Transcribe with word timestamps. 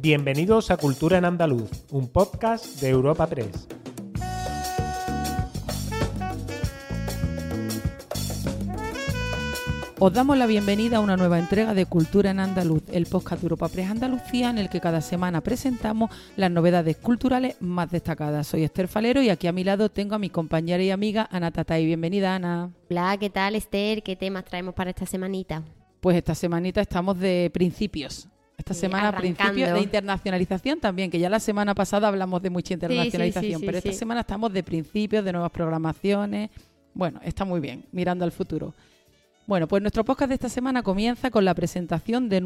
Bienvenidos 0.00 0.70
a 0.70 0.76
Cultura 0.76 1.18
en 1.18 1.24
Andaluz, 1.24 1.68
un 1.90 2.06
podcast 2.06 2.80
de 2.80 2.88
Europa 2.88 3.26
Press. 3.26 3.66
Os 9.98 10.12
damos 10.12 10.38
la 10.38 10.46
bienvenida 10.46 10.98
a 10.98 11.00
una 11.00 11.16
nueva 11.16 11.40
entrega 11.40 11.74
de 11.74 11.84
Cultura 11.86 12.30
en 12.30 12.38
Andaluz, 12.38 12.84
el 12.92 13.06
podcast 13.06 13.42
de 13.42 13.46
Europa 13.46 13.68
Press 13.68 13.90
Andalucía, 13.90 14.50
en 14.50 14.58
el 14.58 14.68
que 14.68 14.80
cada 14.80 15.00
semana 15.00 15.40
presentamos 15.40 16.12
las 16.36 16.52
novedades 16.52 16.96
culturales 16.96 17.56
más 17.58 17.90
destacadas. 17.90 18.46
Soy 18.46 18.62
Esther 18.62 18.86
Falero 18.86 19.20
y 19.20 19.30
aquí 19.30 19.48
a 19.48 19.52
mi 19.52 19.64
lado 19.64 19.88
tengo 19.88 20.14
a 20.14 20.20
mi 20.20 20.30
compañera 20.30 20.80
y 20.80 20.92
amiga 20.92 21.28
Ana 21.32 21.50
Tatay. 21.50 21.84
Bienvenida, 21.84 22.36
Ana. 22.36 22.70
Hola, 22.88 23.16
¿qué 23.18 23.30
tal, 23.30 23.56
Esther? 23.56 24.04
¿Qué 24.04 24.14
temas 24.14 24.44
traemos 24.44 24.74
para 24.74 24.90
esta 24.90 25.06
semanita? 25.06 25.64
Pues 25.98 26.16
esta 26.16 26.36
semanita 26.36 26.80
estamos 26.80 27.18
de 27.18 27.50
principios. 27.52 28.28
Esta 28.58 28.74
semana 28.74 29.16
principios 29.16 29.72
de 29.72 29.80
internacionalización 29.80 30.80
también, 30.80 31.10
que 31.10 31.18
ya 31.18 31.30
la 31.30 31.40
semana 31.40 31.74
pasada 31.74 32.08
hablamos 32.08 32.42
de 32.42 32.50
mucha 32.50 32.74
internacionalización, 32.74 33.62
pero 33.64 33.78
esta 33.78 33.92
semana 33.92 34.20
estamos 34.20 34.52
de 34.52 34.62
principios, 34.64 35.24
de 35.24 35.32
nuevas 35.32 35.52
programaciones. 35.52 36.50
Bueno, 36.92 37.20
está 37.22 37.44
muy 37.44 37.60
bien, 37.60 37.84
mirando 37.92 38.24
al 38.24 38.32
futuro. 38.32 38.74
Bueno, 39.48 39.66
pues 39.66 39.80
nuestro 39.80 40.04
podcast 40.04 40.28
de 40.28 40.34
esta 40.34 40.50
semana 40.50 40.82
comienza 40.82 41.30
con 41.30 41.42
la 41.42 41.54
presentación 41.54 42.28
de, 42.28 42.42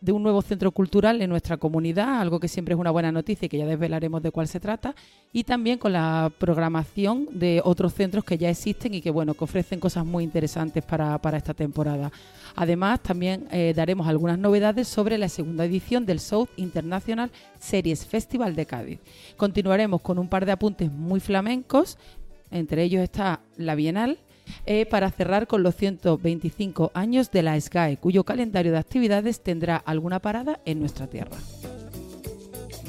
de 0.00 0.12
un 0.12 0.22
nuevo 0.22 0.40
centro 0.40 0.70
cultural 0.70 1.20
en 1.20 1.28
nuestra 1.28 1.56
comunidad, 1.56 2.20
algo 2.20 2.38
que 2.38 2.46
siempre 2.46 2.74
es 2.74 2.80
una 2.80 2.92
buena 2.92 3.10
noticia 3.10 3.46
y 3.46 3.48
que 3.48 3.58
ya 3.58 3.66
desvelaremos 3.66 4.22
de 4.22 4.30
cuál 4.30 4.46
se 4.46 4.60
trata, 4.60 4.94
y 5.32 5.42
también 5.42 5.78
con 5.78 5.92
la 5.92 6.30
programación 6.38 7.26
de 7.32 7.60
otros 7.64 7.92
centros 7.94 8.22
que 8.22 8.38
ya 8.38 8.50
existen 8.50 8.94
y 8.94 9.00
que 9.00 9.10
bueno, 9.10 9.34
que 9.34 9.42
ofrecen 9.42 9.80
cosas 9.80 10.06
muy 10.06 10.22
interesantes 10.22 10.84
para, 10.84 11.18
esta 11.36 11.54
temporada. 11.54 12.12
Además, 12.54 13.00
también 13.00 13.48
eh, 13.50 13.72
daremos 13.74 14.06
algunas 14.06 14.38
novedades 14.38 14.86
sobre 14.86 15.18
la 15.18 15.28
segunda 15.28 15.64
edición 15.64 16.06
del 16.06 16.20
South 16.20 16.50
International 16.54 17.32
Series 17.58 18.06
Festival 18.06 18.54
de 18.54 18.64
Cádiz. 18.64 19.00
Continuaremos 19.36 20.02
con 20.02 20.20
un 20.20 20.28
par 20.28 20.46
de 20.46 20.52
apuntes 20.52 20.92
muy 20.92 21.18
flamencos, 21.18 21.98
entre 22.52 22.84
ellos 22.84 23.02
está 23.02 23.40
la 23.56 23.74
Bienal, 23.74 24.20
eh, 24.66 24.86
para 24.86 25.10
cerrar 25.10 25.46
con 25.46 25.62
los 25.62 25.76
125 25.76 26.90
años 26.94 27.30
de 27.30 27.42
la 27.42 27.60
SGAE, 27.60 27.98
cuyo 27.98 28.24
calendario 28.24 28.72
de 28.72 28.78
actividades 28.78 29.42
tendrá 29.42 29.76
alguna 29.76 30.20
parada 30.20 30.60
en 30.64 30.80
nuestra 30.80 31.06
tierra. 31.06 31.36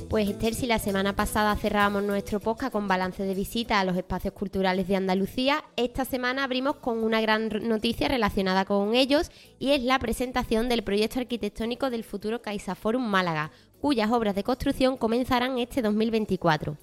Pues 0.10 0.30
Esther, 0.30 0.54
si 0.54 0.68
la 0.68 0.80
semana 0.80 1.16
pasada 1.16 1.56
cerrábamos 1.56 2.04
nuestro 2.04 2.40
podcast 2.40 2.72
con 2.72 2.88
balance 2.88 3.24
de 3.24 3.34
visita 3.34 3.80
a 3.80 3.84
los 3.84 3.98
espacios 3.98 4.34
culturales 4.34 4.88
de 4.88 4.96
Andalucía, 4.96 5.64
esta 5.76 6.06
semana 6.06 6.44
abrimos 6.44 6.76
con 6.76 7.04
una 7.04 7.20
gran 7.22 7.50
noticia 7.68 8.08
relacionada 8.08 8.66
con 8.66 8.94
ellos 8.94 9.32
y 9.60 9.72
es 9.72 9.82
la 9.82 10.00
presentación 10.00 10.70
del 10.70 10.84
proyecto 10.84 11.20
arquitectónico 11.20 11.90
del 11.90 12.04
futuro 12.04 12.42
CaixaForum 12.42 13.04
Málaga, 13.04 13.52
cuyas 13.82 14.12
obras 14.12 14.36
de 14.36 14.44
construcción 14.44 14.96
comenzarán 14.96 15.58
este 15.58 15.82
2024. 15.82 16.78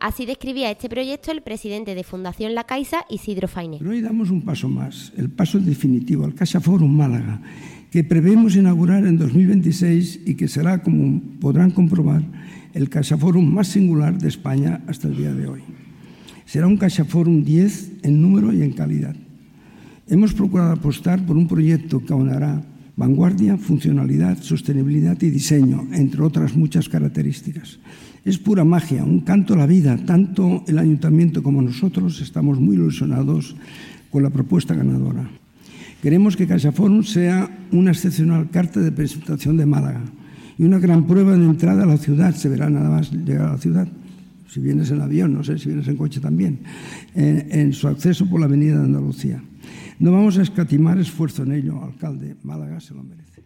Así 0.00 0.26
describía 0.26 0.70
este 0.70 0.88
proyecto 0.88 1.32
el 1.32 1.42
presidente 1.42 1.94
de 1.94 2.04
Fundación 2.04 2.54
La 2.54 2.64
Caixa, 2.64 3.04
Isidro 3.08 3.48
Faine. 3.48 3.78
Pero 3.78 3.90
hoy 3.90 4.00
damos 4.00 4.30
un 4.30 4.42
paso 4.42 4.68
más, 4.68 5.12
el 5.16 5.30
paso 5.30 5.58
definitivo 5.58 6.24
al 6.24 6.34
Caixa 6.34 6.60
Forum 6.60 6.94
Málaga, 6.94 7.40
que 7.90 8.04
prevemos 8.04 8.56
inaugurar 8.56 9.06
en 9.06 9.16
2026 9.16 10.20
y 10.26 10.34
que 10.34 10.48
será, 10.48 10.82
como 10.82 11.20
podrán 11.40 11.70
comprobar, 11.70 12.22
el 12.74 12.90
Caixa 12.90 13.16
Forum 13.16 13.46
más 13.54 13.68
singular 13.68 14.18
de 14.18 14.28
España 14.28 14.82
hasta 14.86 15.08
el 15.08 15.16
día 15.16 15.32
de 15.32 15.46
hoy. 15.46 15.60
Será 16.44 16.66
un 16.66 16.76
Caixa 16.76 17.04
Forum 17.04 17.44
10 17.44 18.02
en 18.02 18.20
número 18.20 18.52
y 18.52 18.62
en 18.62 18.72
calidad. 18.72 19.16
Hemos 20.06 20.34
procurado 20.34 20.72
apostar 20.72 21.24
por 21.24 21.36
un 21.36 21.48
proyecto 21.48 22.04
que 22.04 22.12
aunará 22.12 22.62
vanguardia, 22.96 23.56
funcionalidad, 23.56 24.38
sostenibilidad 24.42 25.20
y 25.20 25.30
diseño, 25.30 25.88
entre 25.92 26.22
otras 26.22 26.56
muchas 26.56 26.88
características. 26.88 27.78
Es 28.24 28.38
pura 28.38 28.64
magia, 28.64 29.04
un 29.04 29.20
canto 29.20 29.54
a 29.54 29.58
la 29.58 29.66
vida. 29.66 29.98
Tanto 30.06 30.64
el 30.66 30.78
ayuntamiento 30.78 31.42
como 31.42 31.60
nosotros 31.60 32.20
estamos 32.20 32.58
muy 32.58 32.76
ilusionados 32.76 33.54
con 34.10 34.22
la 34.22 34.30
propuesta 34.30 34.74
ganadora. 34.74 35.28
Queremos 36.00 36.36
que 36.36 36.46
CaixaForum 36.46 37.02
sea 37.02 37.48
una 37.72 37.90
excepcional 37.90 38.50
carta 38.50 38.80
de 38.80 38.92
presentación 38.92 39.56
de 39.56 39.66
Málaga 39.66 40.04
y 40.56 40.64
una 40.64 40.78
gran 40.78 41.06
prueba 41.06 41.36
de 41.36 41.44
entrada 41.44 41.82
a 41.82 41.86
la 41.86 41.96
ciudad. 41.96 42.34
Se 42.34 42.48
verá 42.48 42.70
nada 42.70 42.88
más 42.88 43.10
llegar 43.12 43.48
a 43.48 43.52
la 43.52 43.58
ciudad, 43.58 43.88
si 44.48 44.60
vienes 44.60 44.90
en 44.90 45.00
avión, 45.00 45.34
no 45.34 45.42
sé 45.42 45.58
si 45.58 45.68
vienes 45.68 45.88
en 45.88 45.96
coche 45.96 46.20
también, 46.20 46.60
en, 47.14 47.48
en 47.50 47.72
su 47.72 47.88
acceso 47.88 48.28
por 48.28 48.40
la 48.40 48.46
Avenida 48.46 48.78
de 48.78 48.84
Andalucía. 48.84 49.42
No 49.98 50.12
vamos 50.12 50.38
a 50.38 50.42
escatimar 50.42 50.98
esfuerzo 50.98 51.42
en 51.42 51.52
ello, 51.52 51.82
alcalde. 51.82 52.36
Málaga 52.42 52.80
se 52.80 52.94
lo 52.94 53.02
merece. 53.02 53.44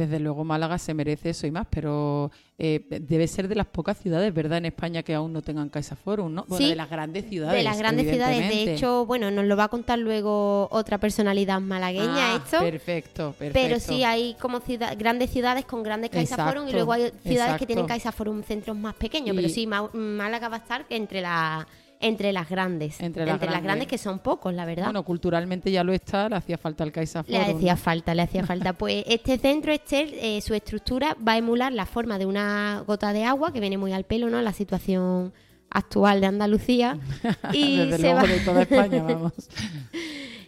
Desde 0.00 0.18
luego 0.18 0.44
Málaga 0.44 0.78
se 0.78 0.94
merece 0.94 1.30
eso 1.30 1.46
y 1.46 1.50
más, 1.50 1.66
pero 1.68 2.30
eh, 2.56 2.86
debe 3.02 3.28
ser 3.28 3.48
de 3.48 3.54
las 3.54 3.66
pocas 3.66 3.98
ciudades, 3.98 4.32
¿verdad?, 4.32 4.56
en 4.56 4.66
España 4.66 5.02
que 5.02 5.14
aún 5.14 5.30
no 5.30 5.42
tengan 5.42 5.68
CaixaForum, 5.68 6.32
¿no? 6.32 6.44
Bueno, 6.48 6.68
de 6.68 6.74
las 6.74 6.88
grandes 6.88 7.28
ciudades. 7.28 7.58
De 7.58 7.64
las 7.64 7.76
grandes 7.76 8.08
ciudades. 8.08 8.48
De 8.48 8.74
hecho, 8.74 9.04
bueno, 9.04 9.30
nos 9.30 9.44
lo 9.44 9.58
va 9.58 9.64
a 9.64 9.68
contar 9.68 9.98
luego 9.98 10.68
otra 10.70 10.96
personalidad 10.96 11.60
malagueña 11.60 12.32
ah, 12.32 12.36
esto. 12.42 12.60
Perfecto, 12.60 13.34
perfecto. 13.38 13.52
Pero 13.52 13.78
sí 13.78 14.02
hay 14.02 14.36
como 14.40 14.62
grandes 14.96 15.30
ciudades 15.30 15.66
con 15.66 15.82
grandes 15.82 16.10
CaixaForum 16.10 16.68
y 16.68 16.72
luego 16.72 16.92
hay 16.92 17.12
ciudades 17.22 17.58
que 17.58 17.66
tienen 17.66 17.86
CaixaForum 17.86 18.42
centros 18.42 18.78
más 18.78 18.94
pequeños, 18.94 19.36
pero 19.36 19.50
sí, 19.50 19.66
Málaga 19.66 20.48
va 20.48 20.56
a 20.56 20.60
estar 20.60 20.86
entre 20.88 21.20
las 21.20 21.66
entre 22.00 22.32
las 22.32 22.48
grandes. 22.48 22.98
Entre 23.00 23.26
las, 23.26 23.38
grandes. 23.38 23.86
que 23.86 23.98
son 23.98 24.18
pocos, 24.18 24.52
la 24.54 24.64
verdad. 24.64 24.84
Bueno, 24.84 25.04
culturalmente 25.04 25.70
ya 25.70 25.84
lo 25.84 25.92
está, 25.92 26.28
le 26.30 26.36
hacía 26.36 26.56
falta 26.56 26.82
el 26.82 26.92
Caixa 26.92 27.24
Le 27.28 27.38
hacía 27.38 27.76
falta, 27.76 28.14
le 28.14 28.22
hacía 28.22 28.44
falta. 28.46 28.72
Pues 28.72 29.04
este 29.06 29.38
centro, 29.38 29.70
este, 29.70 30.36
eh, 30.36 30.40
su 30.40 30.54
estructura 30.54 31.16
va 31.26 31.32
a 31.32 31.36
emular 31.36 31.72
la 31.72 31.84
forma 31.84 32.18
de 32.18 32.24
una 32.26 32.82
gota 32.86 33.12
de 33.12 33.24
agua, 33.24 33.52
que 33.52 33.60
viene 33.60 33.76
muy 33.76 33.92
al 33.92 34.04
pelo, 34.04 34.30
¿no? 34.30 34.40
La 34.40 34.54
situación 34.54 35.34
actual 35.68 36.22
de 36.22 36.26
Andalucía. 36.26 36.98
y 37.52 37.92
se 37.92 38.14
va... 38.14 38.22
de 38.22 38.40
toda 38.40 38.62
España, 38.62 39.02
vamos. 39.08 39.32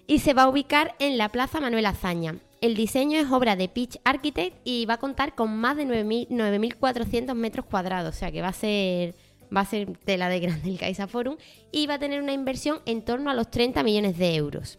y 0.06 0.19
se 0.20 0.32
va 0.32 0.44
a 0.44 0.48
ubicar 0.48 0.94
en 0.98 1.19
la 1.19 1.28
Plaza 1.28 1.60
Manuel 1.60 1.84
Azaña. 1.84 2.36
El 2.62 2.76
diseño 2.76 3.19
es 3.19 3.30
obra 3.30 3.56
de 3.56 3.69
Pitch 3.69 3.98
Architect 4.04 4.56
y 4.64 4.86
va 4.86 4.94
a 4.94 4.98
contar 4.98 5.34
con 5.34 5.54
más 5.54 5.76
de 5.76 5.84
9.400 5.84 7.34
metros 7.34 7.66
cuadrados, 7.66 8.14
o 8.14 8.19
sea 8.19 8.30
que 8.30 8.40
va 8.40 8.48
a 8.48 8.52
ser 8.52 9.16
va 9.54 9.60
a 9.60 9.66
ser 9.66 9.96
tela 9.98 10.28
de 10.28 10.40
grande 10.40 10.70
el 10.70 10.78
Caixa 10.78 11.06
Forum 11.06 11.36
y 11.70 11.86
va 11.86 11.94
a 11.94 11.98
tener 11.98 12.22
una 12.22 12.32
inversión 12.32 12.78
en 12.86 13.04
torno 13.04 13.30
a 13.30 13.34
los 13.34 13.50
30 13.50 13.82
millones 13.82 14.18
de 14.18 14.34
euros. 14.34 14.78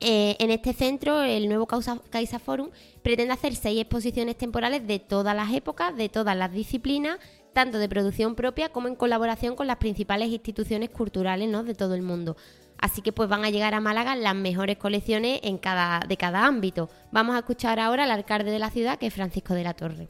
Eh, 0.00 0.36
en 0.38 0.50
este 0.50 0.72
centro, 0.74 1.22
el 1.22 1.48
nuevo 1.48 1.66
Caixa 1.66 2.38
Forum 2.38 2.70
pretende 3.02 3.32
hacer 3.32 3.56
seis 3.56 3.80
exposiciones 3.80 4.36
temporales 4.36 4.86
de 4.86 5.00
todas 5.00 5.34
las 5.34 5.52
épocas, 5.52 5.96
de 5.96 6.08
todas 6.08 6.36
las 6.36 6.52
disciplinas, 6.52 7.18
tanto 7.52 7.78
de 7.78 7.88
producción 7.88 8.36
propia 8.36 8.68
como 8.68 8.86
en 8.86 8.94
colaboración 8.94 9.56
con 9.56 9.66
las 9.66 9.78
principales 9.78 10.28
instituciones 10.28 10.90
culturales 10.90 11.48
¿no? 11.48 11.64
de 11.64 11.74
todo 11.74 11.94
el 11.94 12.02
mundo. 12.02 12.36
Así 12.80 13.02
que 13.02 13.12
pues 13.12 13.28
van 13.28 13.44
a 13.44 13.50
llegar 13.50 13.74
a 13.74 13.80
Málaga 13.80 14.14
las 14.14 14.36
mejores 14.36 14.76
colecciones 14.76 15.40
de 15.42 16.16
cada 16.16 16.46
ámbito. 16.46 16.88
Vamos 17.10 17.34
a 17.34 17.40
escuchar 17.40 17.80
ahora 17.80 18.04
al 18.04 18.12
alcalde 18.12 18.52
de 18.52 18.60
la 18.60 18.70
ciudad, 18.70 19.00
que 19.00 19.08
es 19.08 19.14
Francisco 19.14 19.54
de 19.54 19.64
la 19.64 19.74
Torre. 19.74 20.08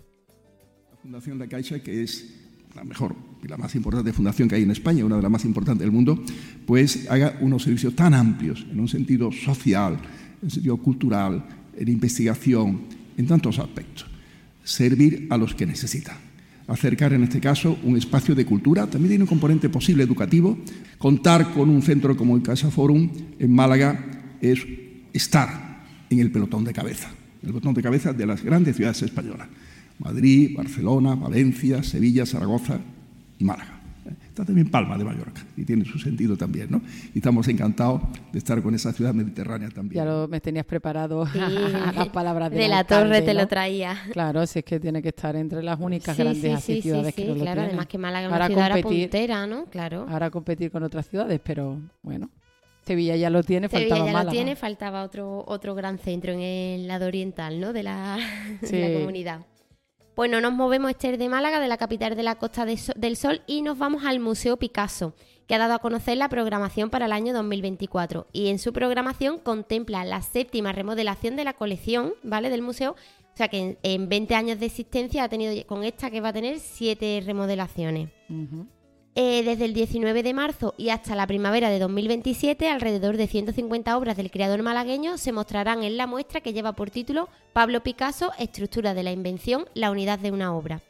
La 0.90 0.96
Fundación 0.98 1.38
de 1.38 1.48
Caixa, 1.48 1.82
que 1.82 2.02
es 2.02 2.47
la 2.78 2.84
mejor 2.84 3.16
y 3.42 3.48
la 3.48 3.56
más 3.56 3.74
importante 3.74 4.12
fundación 4.12 4.48
que 4.48 4.54
hay 4.54 4.62
en 4.62 4.70
España, 4.70 5.04
una 5.04 5.16
de 5.16 5.22
las 5.22 5.30
más 5.30 5.44
importantes 5.44 5.80
del 5.80 5.90
mundo, 5.90 6.22
pues 6.66 7.10
haga 7.10 7.36
unos 7.40 7.64
servicios 7.64 7.94
tan 7.94 8.14
amplios 8.14 8.64
en 8.70 8.78
un 8.78 8.88
sentido 8.88 9.32
social, 9.32 9.98
en 10.42 10.50
sentido 10.50 10.76
cultural, 10.76 11.44
en 11.76 11.88
investigación, 11.88 12.82
en 13.16 13.26
tantos 13.26 13.58
aspectos. 13.58 14.06
Servir 14.62 15.26
a 15.30 15.36
los 15.36 15.54
que 15.54 15.66
necesitan. 15.66 16.16
Acercar 16.68 17.12
en 17.14 17.24
este 17.24 17.40
caso 17.40 17.78
un 17.82 17.96
espacio 17.96 18.34
de 18.34 18.44
cultura, 18.44 18.86
también 18.86 19.10
tiene 19.10 19.24
un 19.24 19.28
componente 19.28 19.68
posible 19.68 20.04
educativo. 20.04 20.56
Contar 20.98 21.52
con 21.52 21.70
un 21.70 21.82
centro 21.82 22.16
como 22.16 22.36
el 22.36 22.42
Casa 22.42 22.70
Forum 22.70 23.10
en 23.38 23.52
Málaga 23.52 24.36
es 24.40 24.64
estar 25.12 25.84
en 26.10 26.18
el 26.20 26.30
pelotón 26.30 26.64
de 26.64 26.72
cabeza, 26.72 27.08
el 27.42 27.48
pelotón 27.48 27.74
de 27.74 27.82
cabeza 27.82 28.12
de 28.12 28.26
las 28.26 28.42
grandes 28.42 28.76
ciudades 28.76 29.02
españolas. 29.02 29.48
Madrid, 29.98 30.56
Barcelona, 30.56 31.14
Valencia, 31.14 31.82
Sevilla, 31.82 32.24
Zaragoza 32.26 32.78
y 33.38 33.44
Málaga. 33.44 33.78
Está 34.38 34.44
también 34.44 34.70
Palma 34.70 34.96
de 34.96 35.04
Mallorca 35.04 35.44
y 35.56 35.64
tiene 35.64 35.84
su 35.84 35.98
sentido 35.98 36.36
también, 36.36 36.70
¿no? 36.70 36.80
Y 37.12 37.18
estamos 37.18 37.46
encantados 37.48 38.02
de 38.32 38.38
estar 38.38 38.62
con 38.62 38.74
esa 38.74 38.92
ciudad 38.92 39.12
mediterránea 39.12 39.68
también. 39.68 39.96
Ya 39.96 40.04
lo, 40.04 40.28
me 40.28 40.40
tenías 40.40 40.64
preparado 40.64 41.26
las 41.34 42.08
palabras 42.08 42.50
de 42.50 42.68
la 42.68 42.84
torre, 42.84 43.22
te 43.22 43.34
lo 43.34 43.46
traía. 43.48 43.96
Claro, 44.12 44.46
si 44.46 44.60
es 44.60 44.64
que 44.64 44.78
tiene 44.78 45.02
que 45.02 45.08
estar 45.08 45.34
entre 45.36 45.62
las 45.62 45.78
únicas 45.80 46.16
grandes 46.16 46.62
ciudades 46.62 47.14
que 47.14 47.24
no 47.24 47.34
lo 47.34 47.40
claro, 47.40 47.62
además 47.62 47.86
que 47.86 47.98
Málaga 47.98 48.28
es 48.28 48.32
una 48.32 48.46
ciudad 48.46 48.80
puntera, 48.80 49.46
¿no? 49.46 49.64
Claro. 49.66 50.06
Ahora 50.08 50.30
competir 50.30 50.70
con 50.70 50.82
otras 50.84 51.08
ciudades, 51.08 51.40
pero 51.42 51.80
bueno. 52.02 52.30
Sevilla 52.86 53.16
ya 53.16 53.28
lo 53.28 53.42
tiene, 53.42 53.68
Sevilla 53.68 53.96
faltaba 53.96 54.12
ya 54.12 54.24
lo 54.24 54.30
tiene, 54.30 54.56
faltaba 54.56 55.02
otro 55.02 55.44
otro 55.46 55.74
gran 55.74 55.98
centro 55.98 56.32
en 56.32 56.40
el 56.40 56.88
lado 56.88 57.06
oriental, 57.06 57.60
¿no? 57.60 57.74
De 57.74 57.82
la, 57.82 58.18
de 58.62 58.88
la 58.88 58.98
comunidad. 59.00 59.40
Pues 60.18 60.32
no 60.32 60.40
nos 60.40 60.52
movemos, 60.52 60.90
Esther, 60.90 61.16
de 61.16 61.28
Málaga, 61.28 61.60
de 61.60 61.68
la 61.68 61.76
capital 61.76 62.16
de 62.16 62.24
la 62.24 62.34
Costa 62.34 62.66
del 62.66 63.16
Sol, 63.16 63.42
y 63.46 63.62
nos 63.62 63.78
vamos 63.78 64.04
al 64.04 64.18
Museo 64.18 64.56
Picasso, 64.56 65.14
que 65.46 65.54
ha 65.54 65.58
dado 65.58 65.74
a 65.74 65.78
conocer 65.78 66.16
la 66.16 66.28
programación 66.28 66.90
para 66.90 67.06
el 67.06 67.12
año 67.12 67.32
2024. 67.32 68.26
Y 68.32 68.48
en 68.48 68.58
su 68.58 68.72
programación 68.72 69.38
contempla 69.38 70.04
la 70.04 70.20
séptima 70.20 70.72
remodelación 70.72 71.36
de 71.36 71.44
la 71.44 71.52
colección, 71.52 72.14
¿vale? 72.24 72.50
Del 72.50 72.62
museo, 72.62 72.96
sea 73.34 73.46
que 73.46 73.78
en, 73.80 74.08
20 74.08 74.34
años 74.34 74.58
de 74.58 74.66
existencia 74.66 75.22
ha 75.22 75.28
tenido, 75.28 75.54
con 75.68 75.84
esta 75.84 76.10
que 76.10 76.20
va 76.20 76.30
a 76.30 76.32
tener, 76.32 76.58
siete 76.58 77.22
remodelaciones. 77.24 78.10
Eh, 79.20 79.42
desde 79.42 79.64
el 79.64 79.74
19 79.74 80.22
de 80.22 80.32
marzo 80.32 80.76
y 80.78 80.90
hasta 80.90 81.16
la 81.16 81.26
primavera 81.26 81.70
de 81.70 81.80
2027, 81.80 82.68
alrededor 82.68 83.16
de 83.16 83.26
150 83.26 83.98
obras 83.98 84.16
del 84.16 84.30
creador 84.30 84.62
malagueño 84.62 85.18
se 85.18 85.32
mostrarán 85.32 85.82
en 85.82 85.96
la 85.96 86.06
muestra 86.06 86.40
que 86.40 86.52
lleva 86.52 86.74
por 86.74 86.90
título 86.90 87.28
Pablo 87.52 87.82
Picasso, 87.82 88.30
Estructura 88.38 88.94
de 88.94 89.02
la 89.02 89.10
Invención, 89.10 89.64
la 89.74 89.90
unidad 89.90 90.20
de 90.20 90.30
una 90.30 90.54
obra. 90.54 90.82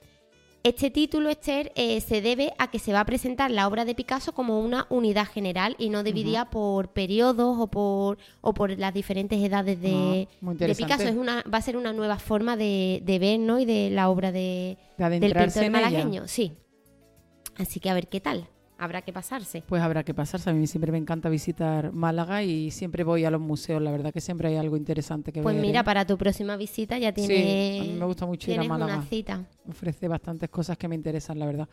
Este 0.62 0.90
título, 0.90 1.30
Esther, 1.30 1.72
eh, 1.75 2.02
se 2.02 2.20
debe 2.20 2.52
a 2.58 2.70
que 2.70 2.78
se 2.78 2.92
va 2.92 3.00
a 3.00 3.06
presentar 3.06 3.50
la 3.50 3.66
obra 3.66 3.86
de 3.86 3.94
Picasso 3.94 4.34
como 4.34 4.60
una 4.60 4.86
unidad 4.90 5.26
general 5.26 5.75
y 5.78 5.88
no 5.88 6.02
dividida 6.02 6.50
por 6.50 6.88
periodos 6.92 7.56
o 7.58 7.69
por, 7.69 8.19
o 8.42 8.52
por 8.52 8.78
las 8.78 8.92
diferentes 8.92 9.42
edades 9.42 9.80
de, 9.80 10.28
ah, 10.46 10.66
Picasso. 10.76 11.04
Es 11.04 11.16
una, 11.16 11.42
va 11.50 11.56
a 11.56 11.62
ser 11.62 11.78
una 11.78 11.94
nueva 11.94 12.19
forma 12.19 12.58
de, 12.58 13.00
ver 13.06 13.40
¿no? 13.40 13.58
y 13.58 13.64
de 13.64 13.88
la 13.88 14.10
obra 14.10 14.32
de, 14.32 14.76
del 14.98 15.32
pintor 15.32 15.70
malagueño. 15.70 16.28
Sí. 16.28 16.52
Así 17.58 17.81
que 17.81 17.90
a 17.90 17.94
ver 17.94 18.08
qué 18.08 18.20
tal 18.20 18.49
habrá 18.78 19.02
que 19.02 19.12
pasarse. 19.12 19.62
Pues 19.66 19.82
habrá 19.82 20.05
que 20.05 20.14
pasarse. 20.14 20.49
A 20.49 20.52
mí 20.52 20.66
siempre 20.66 20.93
me 20.93 20.99
encanta 20.99 21.28
visitar 21.28 21.93
Málaga 21.93 22.43
y 22.43 22.70
siempre 22.70 23.05
voy 23.05 23.25
a 23.25 23.31
los 23.31 23.40
museos. 23.40 23.82
La 23.82 23.90
verdad 23.90 24.12
que 24.12 24.20
siempre 24.20 24.49
hay 24.49 24.56
algo 24.56 24.76
interesante 24.76 25.32
que 25.32 25.43
pues 25.43 25.55
ver. 25.55 25.60
Pues 25.60 25.69
mira, 25.69 25.81
¿eh? 25.81 25.84
para 25.84 26.06
tu 26.06 26.16
próxima 26.16 26.56
visita 26.56 26.96
ya 26.99 27.12
tienes. 27.12 27.37
Sí, 27.37 27.78
a 27.81 27.93
mí 27.93 27.99
me 27.99 28.06
gusta 28.06 28.25
mucho 28.25 28.50
ir 28.50 28.60
a 28.60 28.64
Málaga. 28.64 28.94
Una 28.96 29.05
cita. 29.05 29.44
Ofrece 29.69 30.08
bastantes 30.08 30.49
cosas 30.49 30.78
que 30.78 30.88
me 30.88 30.94
interesan, 30.94 31.38
la 31.38 31.46
verdad. 31.46 31.69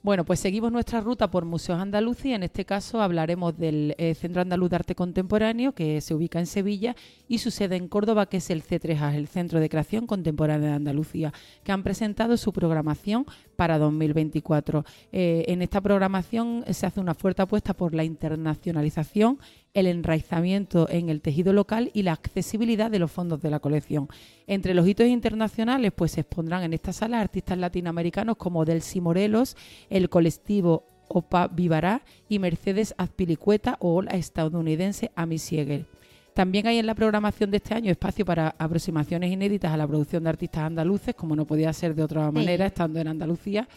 Bueno, 0.00 0.24
pues 0.24 0.38
seguimos 0.38 0.70
nuestra 0.70 1.00
ruta 1.00 1.28
por 1.28 1.44
Museos 1.44 1.80
Andaluz 1.80 2.24
y 2.24 2.32
en 2.32 2.44
este 2.44 2.64
caso 2.64 3.02
hablaremos 3.02 3.58
del 3.58 3.96
eh, 3.98 4.14
Centro 4.14 4.40
Andaluz 4.40 4.70
de 4.70 4.76
Arte 4.76 4.94
Contemporáneo 4.94 5.72
que 5.72 6.00
se 6.00 6.14
ubica 6.14 6.38
en 6.38 6.46
Sevilla 6.46 6.94
y 7.26 7.38
su 7.38 7.50
sede 7.50 7.74
en 7.74 7.88
Córdoba 7.88 8.26
que 8.26 8.36
es 8.36 8.48
el 8.50 8.62
C3A, 8.62 9.16
el 9.16 9.26
Centro 9.26 9.58
de 9.58 9.68
Creación 9.68 10.06
Contemporánea 10.06 10.68
de 10.68 10.74
Andalucía, 10.76 11.32
que 11.64 11.72
han 11.72 11.82
presentado 11.82 12.36
su 12.36 12.52
programación 12.52 13.26
para 13.56 13.76
2024. 13.78 14.84
Eh, 15.10 15.44
en 15.48 15.62
esta 15.62 15.80
programación 15.80 16.64
se 16.70 16.86
hace 16.86 17.00
una 17.00 17.14
fuerte 17.14 17.42
apuesta 17.42 17.74
por 17.74 17.92
la 17.92 18.04
internacionalización 18.04 19.40
el 19.74 19.86
enraizamiento 19.86 20.88
en 20.88 21.08
el 21.08 21.20
tejido 21.20 21.52
local 21.52 21.90
y 21.94 22.02
la 22.02 22.12
accesibilidad 22.12 22.90
de 22.90 22.98
los 22.98 23.10
fondos 23.10 23.40
de 23.40 23.50
la 23.50 23.60
colección. 23.60 24.08
Entre 24.46 24.74
los 24.74 24.86
hitos 24.86 25.06
internacionales, 25.06 25.92
pues 25.94 26.12
se 26.12 26.22
expondrán 26.22 26.62
en 26.62 26.72
esta 26.72 26.92
sala 26.92 27.20
artistas 27.20 27.58
latinoamericanos 27.58 28.36
como 28.36 28.64
Delcy 28.64 29.00
Morelos, 29.00 29.56
el 29.90 30.08
colectivo 30.08 30.84
Opa 31.08 31.48
Vivará 31.48 32.02
y 32.28 32.38
Mercedes 32.38 32.94
Azpilicueta 32.98 33.76
o 33.80 34.02
la 34.02 34.12
estadounidense 34.12 35.10
Amy 35.14 35.38
Siegel. 35.38 35.86
También 36.34 36.68
hay 36.68 36.78
en 36.78 36.86
la 36.86 36.94
programación 36.94 37.50
de 37.50 37.56
este 37.56 37.74
año 37.74 37.90
espacio 37.90 38.24
para 38.24 38.54
aproximaciones 38.58 39.32
inéditas 39.32 39.72
a 39.72 39.76
la 39.76 39.88
producción 39.88 40.22
de 40.22 40.30
artistas 40.30 40.62
andaluces, 40.62 41.14
como 41.16 41.34
no 41.34 41.44
podía 41.44 41.72
ser 41.72 41.96
de 41.96 42.04
otra 42.04 42.30
manera, 42.30 42.66
estando 42.66 43.00
en 43.00 43.08
Andalucía, 43.08 43.68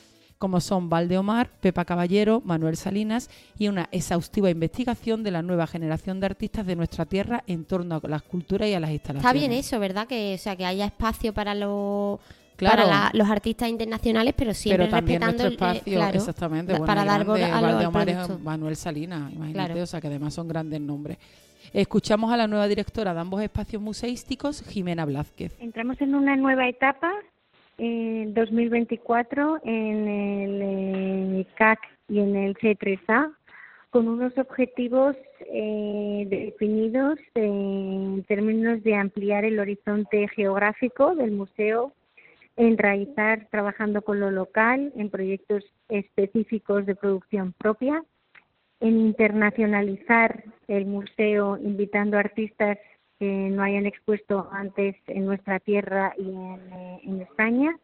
como 0.41 0.59
son 0.59 0.89
Valdeomar, 0.89 1.51
Pepa 1.61 1.85
Caballero, 1.85 2.41
Manuel 2.43 2.75
Salinas 2.75 3.29
y 3.59 3.67
una 3.67 3.87
exhaustiva 3.91 4.49
investigación 4.49 5.21
de 5.21 5.29
la 5.29 5.43
nueva 5.43 5.67
generación 5.67 6.19
de 6.19 6.25
artistas 6.25 6.65
de 6.65 6.75
nuestra 6.75 7.05
tierra 7.05 7.43
en 7.45 7.63
torno 7.63 8.01
a 8.03 8.07
la 8.07 8.15
escultura 8.15 8.67
y 8.67 8.73
a 8.73 8.79
las 8.79 8.89
instalaciones. 8.89 9.35
Está 9.35 9.47
bien 9.47 9.51
eso, 9.51 9.79
¿verdad? 9.79 10.07
Que, 10.07 10.33
o 10.33 10.37
sea, 10.39 10.55
que 10.55 10.65
haya 10.65 10.85
espacio 10.85 11.31
para 11.31 11.53
los... 11.53 12.19
para 12.57 13.11
los 13.13 13.29
artistas 13.29 13.69
internacionales, 13.69 14.33
pero 14.35 14.55
siempre 14.55 14.85
pero 14.85 14.97
también 14.97 15.21
respetando 15.21 15.43
nuestro 15.43 15.67
espacio, 15.67 16.09
el, 16.09 16.15
exactamente, 16.15 16.79
para 16.79 17.05
dar 17.05 17.29
a 17.29 18.03
es 18.09 18.39
Manuel 18.39 18.75
Salinas, 18.75 19.31
imagínate, 19.31 19.79
o 19.79 19.85
sea 19.85 20.01
que 20.01 20.07
además 20.07 20.33
son 20.33 20.47
grandes 20.47 20.81
nombres. 20.81 21.19
Escuchamos 21.71 22.33
a 22.33 22.37
la 22.37 22.47
nueva 22.47 22.67
directora 22.67 23.13
de 23.13 23.19
ambos 23.19 23.43
espacios 23.43 23.79
museísticos, 23.79 24.63
Jimena 24.63 25.05
Blázquez. 25.05 25.55
Entramos 25.59 26.01
en 26.01 26.15
una 26.15 26.35
nueva 26.35 26.67
etapa 26.67 27.11
en 27.81 28.35
2024 28.35 29.59
en 29.63 30.07
el 30.07 31.47
CAC 31.55 31.79
y 32.07 32.19
en 32.19 32.35
el 32.35 32.55
C3A 32.57 33.33
con 33.89 34.07
unos 34.07 34.37
objetivos 34.37 35.15
eh, 35.51 36.27
definidos 36.29 37.17
en 37.33 38.23
términos 38.27 38.83
de 38.83 38.95
ampliar 38.95 39.45
el 39.45 39.59
horizonte 39.59 40.27
geográfico 40.27 41.15
del 41.15 41.31
museo, 41.31 41.91
enraizar 42.55 43.47
trabajando 43.49 44.03
con 44.03 44.19
lo 44.19 44.29
local 44.29 44.93
en 44.95 45.09
proyectos 45.09 45.63
específicos 45.89 46.85
de 46.85 46.95
producción 46.95 47.53
propia, 47.53 48.03
en 48.79 48.99
internacionalizar 48.99 50.43
el 50.67 50.85
museo 50.85 51.57
invitando 51.57 52.19
artistas 52.19 52.77
que 53.21 53.51
no 53.51 53.61
hayan 53.61 53.85
expuesto 53.85 54.49
antes 54.51 54.95
en 55.05 55.27
nuestra 55.27 55.59
tierra 55.59 56.15
y 56.17 56.23
en, 56.23 57.19
eh, 57.19 57.23
España 57.29 57.77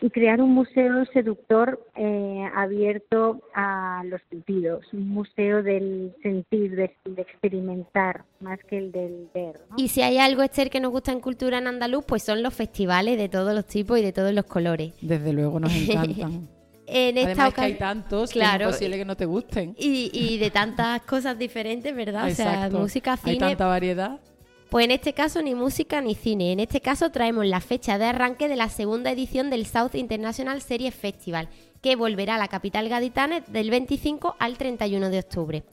y 0.00 0.10
crear 0.10 0.40
un 0.40 0.54
museo 0.54 1.04
seductor 1.06 1.84
eh, 1.96 2.48
abierto 2.54 3.40
a 3.52 4.04
los 4.06 4.20
sentidos, 4.30 4.86
un 4.92 5.08
museo 5.08 5.64
del 5.64 6.14
sentir, 6.22 6.76
de, 6.76 6.94
experimentar, 7.16 8.24
más 8.38 8.60
que 8.70 8.78
el 8.78 8.92
del 8.92 9.28
ver. 9.34 9.56
Y 9.76 9.88
si 9.88 10.02
hay 10.02 10.18
algo, 10.18 10.44
Esther, 10.44 10.70
que 10.70 10.78
nos 10.78 10.92
gusta 10.92 11.10
en 11.10 11.18
cultura 11.18 11.58
en 11.58 11.66
andaluz, 11.66 12.04
pues 12.06 12.22
son 12.22 12.44
los 12.44 12.54
festivales 12.54 13.18
de 13.18 13.28
todos 13.28 13.56
los 13.56 13.66
tipos 13.66 13.98
y 13.98 14.02
de 14.02 14.12
todos 14.12 14.32
los 14.32 14.44
colores. 14.44 14.94
Desde 15.02 15.32
luego 15.32 15.58
nos 15.58 15.74
encantan. 15.74 16.48
en 16.86 17.18
esta 17.18 17.30
Además 17.30 17.54
que 17.54 17.60
hay 17.62 17.74
tantos 17.74 18.30
claro, 18.30 18.58
que 18.58 18.62
es 18.62 18.68
imposible 18.68 18.98
que 18.98 19.04
no 19.04 19.16
te 19.16 19.26
gusten. 19.26 19.74
Y, 19.76 20.12
y 20.12 20.38
de 20.38 20.52
tantas 20.52 21.02
cosas 21.02 21.36
diferentes, 21.36 21.92
¿verdad? 21.92 22.28
O 22.28 22.30
sea, 22.30 22.70
música, 22.70 23.16
cine... 23.16 23.32
Hay 23.32 23.38
tanta 23.38 23.66
variedad. 23.66 24.20
Pues 24.70 24.84
en 24.84 24.90
este 24.90 25.12
caso 25.12 25.42
ni 25.42 25.54
música 25.54 26.00
ni 26.00 26.16
cine. 26.16 26.52
En 26.52 26.58
este 26.58 26.80
caso 26.80 27.10
traemos 27.10 27.46
la 27.46 27.60
fecha 27.60 27.98
de 27.98 28.06
arranque 28.06 28.48
de 28.48 28.56
la 28.56 28.68
segunda 28.68 29.12
edición 29.12 29.48
del 29.48 29.64
South 29.64 29.94
International 29.94 30.60
Series 30.60 30.94
Festival, 30.94 31.48
que 31.82 31.94
volverá 31.94 32.34
a 32.34 32.38
la 32.38 32.48
capital 32.48 32.88
gaditana 32.88 33.40
del 33.40 33.70
25 33.70 34.34
al 34.40 34.58
31 34.58 35.10
de 35.10 35.18
octubre. 35.20 35.64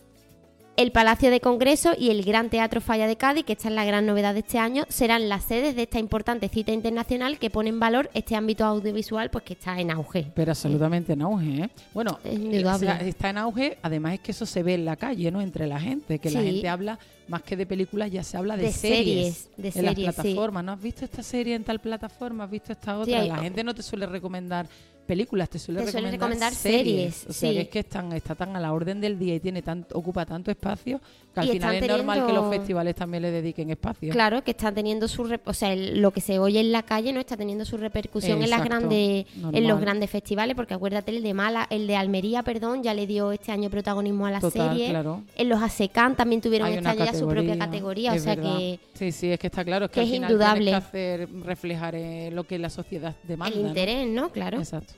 El 0.76 0.92
Palacio 0.92 1.30
de 1.30 1.40
Congreso 1.40 1.92
y 1.96 2.10
el 2.10 2.24
Gran 2.24 2.50
Teatro 2.50 2.82
Falla 2.82 3.06
de 3.06 3.16
Cádiz, 3.16 3.46
que 3.46 3.54
esta 3.54 3.68
es 3.68 3.76
la 3.76 3.86
gran 3.86 4.08
novedad 4.08 4.34
de 4.34 4.40
este 4.40 4.58
año, 4.58 4.86
serán 4.90 5.30
las 5.30 5.44
sedes 5.44 5.76
de 5.76 5.84
esta 5.84 6.00
importante 6.00 6.50
cita 6.50 6.72
internacional 6.72 7.38
que 7.38 7.52
pone 7.52 7.70
en 7.70 7.80
valor 7.80 8.10
este 8.16 8.36
ámbito 8.36 8.66
audiovisual 8.66 9.30
pues 9.30 9.44
que 9.44 9.54
está 9.54 9.80
en 9.80 9.92
auge. 9.92 10.32
Pero 10.34 10.52
absolutamente 10.52 11.14
en 11.14 11.22
auge, 11.22 11.66
¿eh? 11.66 11.70
Bueno, 11.94 12.18
está 12.24 13.30
en 13.30 13.38
auge, 13.38 13.78
además 13.84 14.16
es 14.16 14.20
que 14.22 14.32
eso 14.32 14.48
se 14.48 14.64
ve 14.64 14.74
en 14.74 14.86
la 14.86 14.96
calle, 14.96 15.30
¿no? 15.30 15.42
Entre 15.42 15.68
la 15.68 15.80
gente, 15.80 16.18
que 16.18 16.32
la 16.32 16.42
gente 16.42 16.68
habla 16.68 16.98
más 17.28 17.44
que 17.44 17.56
de 17.56 17.68
películas, 17.68 18.10
ya 18.10 18.24
se 18.24 18.38
habla 18.38 18.58
de, 18.58 18.72
series, 18.72 19.50
de 19.56 19.72
en 19.76 19.86
las 19.86 19.94
plataformas. 19.94 20.64
¿No 20.64 20.72
has 20.72 20.82
visto 20.82 21.06
esta 21.06 21.22
serie 21.22 21.54
en 21.54 21.64
tal 21.64 21.82
plataforma? 21.82 22.46
¿Has 22.46 22.52
visto 22.52 22.72
esta 22.72 22.98
otra? 22.98 23.24
la 23.24 23.38
gente 23.38 23.64
no 23.64 23.76
te 23.76 23.84
suele 23.84 24.08
recomendar 24.08 24.68
películas, 25.06 25.50
te 25.50 25.60
suele, 25.60 25.86
recomendar, 25.86 26.54
series. 26.54 27.26
O 27.28 27.34
sea, 27.34 27.52
que 27.52 27.62
es 27.62 27.70
que 27.70 27.80
están, 27.80 28.12
está 28.14 28.36
tan 28.36 28.56
a 28.56 28.60
la 28.60 28.74
orden 28.74 29.02
del 29.02 29.20
día 29.20 29.36
y 29.36 29.40
tiene 29.40 29.62
tanto, 29.62 29.98
ocupa 29.98 30.26
tanto 30.26 30.52
espacio 30.52 31.00
que 31.34 31.40
al 31.40 31.48
final 31.50 31.76
es 31.76 31.88
normal 31.88 32.26
que 32.28 32.34
los 32.34 32.50
festivales 32.50 32.96
también 32.96 33.24
le 33.24 33.32
dediquen 33.32 33.70
espacio. 33.70 34.12
Claro, 34.12 34.44
que 34.44 34.52
están 34.52 34.76
teniendo 34.76 35.08
su... 35.08 35.24
o 35.46 35.54
sea, 35.54 35.76
lo 35.76 36.12
que 36.12 36.22
se 36.22 36.40
oye 36.40 36.60
en 36.60 36.72
la 36.72 36.84
calle 36.84 37.12
no 37.14 37.20
está 37.20 37.36
teniendo 37.36 37.66
su 37.66 37.78
repercusión 37.78 38.42
en 38.42 38.50
las 38.50 38.64
grandes 38.64 39.26
en 39.52 39.68
los 39.68 39.80
grandes 39.80 40.10
festivales, 40.10 40.56
porque 40.56 40.74
acuérdate, 40.74 41.12
el 41.12 41.24
de 41.24 41.34
Mala, 41.34 41.68
el 41.70 41.88
de 41.88 41.96
Almería, 41.96 42.44
perdón, 42.44 42.84
ya 42.84 42.94
le 42.94 43.08
dio 43.08 43.32
este 43.32 43.52
año 43.52 43.70
protagonismo 43.70 44.26
a 44.26 44.32
la 44.32 44.42
serie. 44.42 44.94
En 45.36 45.50
los 45.50 45.62
ASECAN 45.62 46.16
también 46.16 46.42
tuvieron 46.42 46.70
este 46.70 46.88
año 46.88 47.06
ya 47.06 47.14
su 47.14 47.28
propia 47.28 47.58
categoría, 47.58 48.14
o 48.14 48.20
sea 48.20 48.36
que... 48.36 48.80
Sí, 48.94 49.12
sí, 49.12 49.32
es 49.32 49.40
que 49.40 49.48
está 49.48 49.64
claro, 49.64 49.86
es 49.86 49.92
que, 49.92 50.02
al 50.02 50.08
final 50.08 50.32
indudable. 50.32 50.72
que 50.72 50.76
hacer 50.76 51.30
reflejar 51.44 51.96
eh, 51.96 52.30
lo 52.32 52.44
que 52.44 52.60
la 52.60 52.70
sociedad 52.70 53.16
demanda. 53.24 53.58
El 53.58 53.68
interés, 53.68 54.08
¿no? 54.08 54.30
Claro. 54.30 54.60
Exacto. 54.60 54.94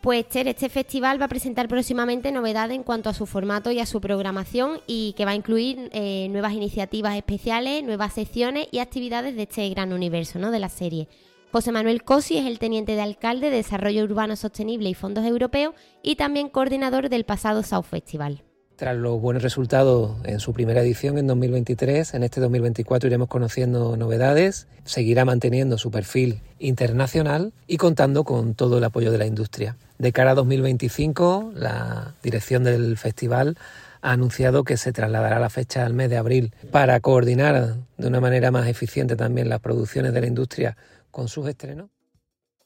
Pues 0.00 0.26
Ter, 0.30 0.48
este 0.48 0.70
festival 0.70 1.20
va 1.20 1.26
a 1.26 1.28
presentar 1.28 1.68
próximamente 1.68 2.32
novedades 2.32 2.74
en 2.74 2.84
cuanto 2.84 3.10
a 3.10 3.14
su 3.14 3.26
formato 3.26 3.70
y 3.70 3.80
a 3.80 3.86
su 3.86 4.00
programación 4.00 4.80
y 4.86 5.12
que 5.12 5.26
va 5.26 5.32
a 5.32 5.34
incluir 5.34 5.90
eh, 5.92 6.28
nuevas 6.30 6.54
iniciativas 6.54 7.16
especiales, 7.16 7.84
nuevas 7.84 8.14
secciones 8.14 8.66
y 8.70 8.78
actividades 8.78 9.36
de 9.36 9.42
este 9.42 9.68
gran 9.68 9.92
universo 9.92 10.38
¿no? 10.38 10.50
de 10.50 10.58
la 10.58 10.70
serie. 10.70 11.06
José 11.52 11.70
Manuel 11.70 12.02
Cosi 12.02 12.38
es 12.38 12.46
el 12.46 12.58
teniente 12.58 12.94
de 12.94 13.02
alcalde 13.02 13.50
de 13.50 13.56
Desarrollo 13.56 14.04
Urbano 14.04 14.36
Sostenible 14.36 14.88
y 14.88 14.94
Fondos 14.94 15.26
Europeos 15.26 15.74
y 16.02 16.16
también 16.16 16.48
coordinador 16.48 17.10
del 17.10 17.24
pasado 17.24 17.62
South 17.62 17.84
Festival. 17.84 18.42
Tras 18.80 18.96
los 18.96 19.20
buenos 19.20 19.42
resultados 19.42 20.16
en 20.24 20.40
su 20.40 20.54
primera 20.54 20.80
edición 20.80 21.18
en 21.18 21.26
2023, 21.26 22.14
en 22.14 22.22
este 22.22 22.40
2024 22.40 23.08
iremos 23.08 23.28
conociendo 23.28 23.94
novedades, 23.98 24.68
seguirá 24.84 25.26
manteniendo 25.26 25.76
su 25.76 25.90
perfil 25.90 26.40
internacional 26.58 27.52
y 27.66 27.76
contando 27.76 28.24
con 28.24 28.54
todo 28.54 28.78
el 28.78 28.84
apoyo 28.84 29.12
de 29.12 29.18
la 29.18 29.26
industria. 29.26 29.76
De 29.98 30.12
cara 30.12 30.30
a 30.30 30.34
2025, 30.34 31.52
la 31.56 32.14
dirección 32.22 32.64
del 32.64 32.96
festival 32.96 33.58
ha 34.00 34.12
anunciado 34.12 34.64
que 34.64 34.78
se 34.78 34.94
trasladará 34.94 35.38
la 35.38 35.50
fecha 35.50 35.84
al 35.84 35.92
mes 35.92 36.08
de 36.08 36.16
abril 36.16 36.54
para 36.70 37.00
coordinar 37.00 37.76
de 37.98 38.06
una 38.08 38.22
manera 38.22 38.50
más 38.50 38.66
eficiente 38.66 39.14
también 39.14 39.50
las 39.50 39.60
producciones 39.60 40.14
de 40.14 40.22
la 40.22 40.26
industria 40.26 40.78
con 41.10 41.28
sus 41.28 41.46
estrenos. 41.46 41.90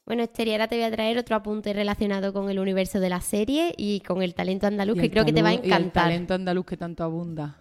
Bueno, 0.05 0.21
Esther, 0.21 0.51
ahora 0.51 0.67
te 0.67 0.75
voy 0.75 0.83
a 0.83 0.91
traer 0.91 1.17
otro 1.17 1.35
apunte 1.35 1.73
relacionado 1.73 2.31
con 2.31 2.49
el 2.51 2.59
universo 2.59 2.99
de 2.99 3.09
la 3.09 3.21
serie 3.21 3.73
y 3.75 4.01
con 4.01 4.21
el 4.21 4.35
talento 4.35 4.67
andaluz, 4.67 4.99
que 4.99 5.09
creo 5.09 5.25
que 5.25 5.33
te 5.33 5.41
va 5.41 5.49
a 5.49 5.53
encantar. 5.53 5.81
el 5.81 5.91
talento 5.91 6.33
andaluz 6.35 6.65
que 6.65 6.77
tanto 6.77 7.03
abunda. 7.03 7.57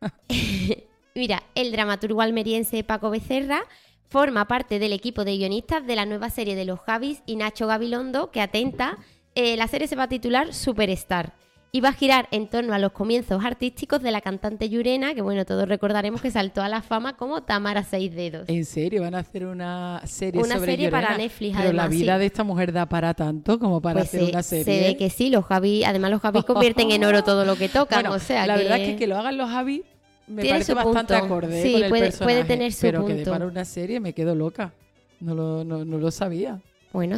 Mira, 1.14 1.42
el 1.54 1.70
dramaturgo 1.70 2.22
almeriense 2.22 2.82
Paco 2.82 3.10
Becerra 3.10 3.62
forma 4.08 4.46
parte 4.48 4.78
del 4.78 4.94
equipo 4.94 5.24
de 5.24 5.36
guionistas 5.36 5.86
de 5.86 5.96
la 5.96 6.06
nueva 6.06 6.30
serie 6.30 6.54
de 6.54 6.64
los 6.64 6.80
Javis 6.80 7.22
y 7.26 7.36
Nacho 7.36 7.66
Gabilondo, 7.66 8.30
que 8.30 8.40
atenta, 8.40 8.96
eh, 9.34 9.58
la 9.58 9.68
serie 9.68 9.86
se 9.86 9.96
va 9.96 10.04
a 10.04 10.08
titular 10.08 10.54
Superstar 10.54 11.34
y 11.74 11.80
va 11.80 11.88
a 11.88 11.92
girar 11.94 12.28
en 12.32 12.48
torno 12.48 12.74
a 12.74 12.78
los 12.78 12.92
comienzos 12.92 13.42
artísticos 13.42 14.02
de 14.02 14.10
la 14.10 14.20
cantante 14.20 14.68
Yurena, 14.68 15.14
que 15.14 15.22
bueno, 15.22 15.46
todos 15.46 15.66
recordaremos 15.66 16.20
que 16.20 16.30
saltó 16.30 16.60
a 16.60 16.68
la 16.68 16.82
fama 16.82 17.16
como 17.16 17.44
Tamara 17.44 17.82
Seis 17.82 18.14
Dedos. 18.14 18.46
¿En 18.50 18.66
serio? 18.66 19.00
¿Van 19.00 19.14
a 19.14 19.20
hacer 19.20 19.46
una 19.46 20.02
serie 20.04 20.42
una 20.42 20.58
serie 20.58 20.90
para 20.90 21.16
Netflix, 21.16 21.56
Pero 21.56 21.72
la 21.72 21.88
vida 21.88 22.18
de 22.18 22.26
esta 22.26 22.44
mujer 22.44 22.72
da 22.74 22.84
para 22.84 23.14
tanto 23.14 23.58
como 23.58 23.80
para 23.80 24.00
pues 24.00 24.08
hacer 24.08 24.22
una 24.24 24.42
serie. 24.42 24.64
Se 24.64 24.80
ve 24.82 24.96
que 24.98 25.08
sí, 25.08 25.30
los 25.30 25.46
Javi, 25.46 25.82
además 25.82 26.10
los 26.10 26.20
Javi 26.20 26.42
convierten 26.42 26.90
en 26.90 27.04
oro 27.04 27.24
todo 27.24 27.46
lo 27.46 27.56
que 27.56 27.70
tocan, 27.70 28.06
o 28.08 28.18
sea 28.18 28.46
La 28.46 28.56
verdad 28.56 28.78
es 28.78 28.90
que 28.90 28.96
que 28.96 29.06
lo 29.06 29.16
hagan 29.16 29.38
los 29.38 29.48
Javi 29.48 29.82
me 30.26 30.44
parece 30.44 30.74
bastante 30.74 31.14
acorde 31.14 31.62
sí, 31.62 31.72
con 31.72 31.82
el 31.84 31.88
puede, 31.88 32.02
personaje, 32.02 32.34
puede 32.34 32.44
tener 32.44 32.72
su 32.72 32.82
pero 32.82 33.00
punto. 33.00 33.16
que 33.16 33.24
de 33.24 33.30
para 33.30 33.46
una 33.46 33.64
serie 33.64 33.98
me 33.98 34.12
quedo 34.12 34.34
loca. 34.34 34.72
No 35.20 35.34
lo, 35.34 35.64
no, 35.64 35.84
no 35.86 35.98
lo 35.98 36.10
sabía. 36.10 36.60
Bueno, 36.92 37.16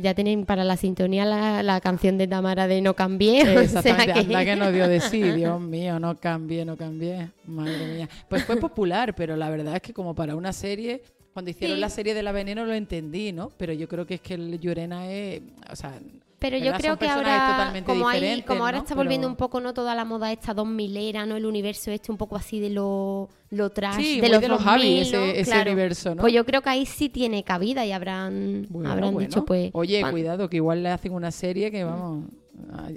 ya 0.00 0.14
tienen 0.14 0.44
para 0.44 0.64
la 0.64 0.76
sintonía 0.76 1.24
la, 1.24 1.80
canción 1.80 2.18
de 2.18 2.26
Tamara 2.26 2.66
de 2.66 2.80
No 2.80 2.94
cambié. 2.94 3.62
Exactamente, 3.62 4.20
o 4.20 4.38
que... 4.38 4.44
que 4.44 4.56
no 4.56 4.72
dio 4.72 4.88
de 4.88 5.00
sí, 5.00 5.22
Dios 5.36 5.60
mío, 5.60 6.00
no 6.00 6.18
cambié, 6.18 6.64
no 6.64 6.76
cambié. 6.76 7.30
Madre 7.46 7.86
mía. 7.94 8.08
Pues 8.28 8.44
fue 8.44 8.56
popular, 8.56 9.14
pero 9.14 9.36
la 9.36 9.48
verdad 9.50 9.76
es 9.76 9.82
que 9.82 9.92
como 9.92 10.14
para 10.14 10.34
una 10.34 10.52
serie, 10.52 11.02
cuando 11.32 11.50
hicieron 11.50 11.80
la 11.80 11.88
serie 11.88 12.14
de 12.14 12.22
La 12.22 12.32
Veneno 12.32 12.66
lo 12.66 12.74
entendí, 12.74 13.32
¿no? 13.32 13.50
Pero 13.56 13.72
yo 13.72 13.88
creo 13.88 14.06
que 14.06 14.14
es 14.14 14.20
que 14.20 14.34
el 14.34 14.58
Llorena 14.58 15.10
es, 15.10 15.40
o 15.70 15.76
sea, 15.76 15.98
pero 16.42 16.58
yo 16.58 16.72
creo 16.72 16.98
que 16.98 17.06
ahora, 17.08 17.72
como, 17.86 18.08
hay, 18.08 18.42
como 18.42 18.64
ahora 18.64 18.78
está 18.78 18.96
volviendo 18.96 19.28
un 19.28 19.36
poco 19.36 19.60
no 19.60 19.72
toda 19.72 19.94
la 19.94 20.04
moda 20.04 20.32
esta 20.32 20.52
dos 20.52 20.66
milera, 20.66 21.24
¿no? 21.24 21.36
El 21.36 21.46
universo 21.46 21.92
este 21.92 22.10
un 22.10 22.18
poco 22.18 22.34
así 22.34 22.58
de 22.58 22.68
lo, 22.68 23.28
lo 23.50 23.70
trash, 23.70 24.20
de 24.20 24.28
los, 24.28 24.40
de 24.40 24.48
los 24.48 24.60
ese, 24.66 25.60
universo, 25.60 26.16
¿no? 26.16 26.20
Pues 26.20 26.32
yo 26.32 26.44
creo 26.44 26.60
que 26.60 26.70
ahí 26.70 26.84
sí 26.84 27.08
tiene 27.08 27.44
cabida 27.44 27.86
y 27.86 27.92
habrán, 27.92 28.66
habrán 28.84 29.16
dicho, 29.18 29.44
pues... 29.44 29.70
Oye, 29.72 30.02
cuidado, 30.10 30.50
que 30.50 30.56
igual 30.56 30.82
le 30.82 30.88
hacen 30.88 31.12
una 31.12 31.30
serie 31.30 31.70
que, 31.70 31.84
vamos... 31.84 32.24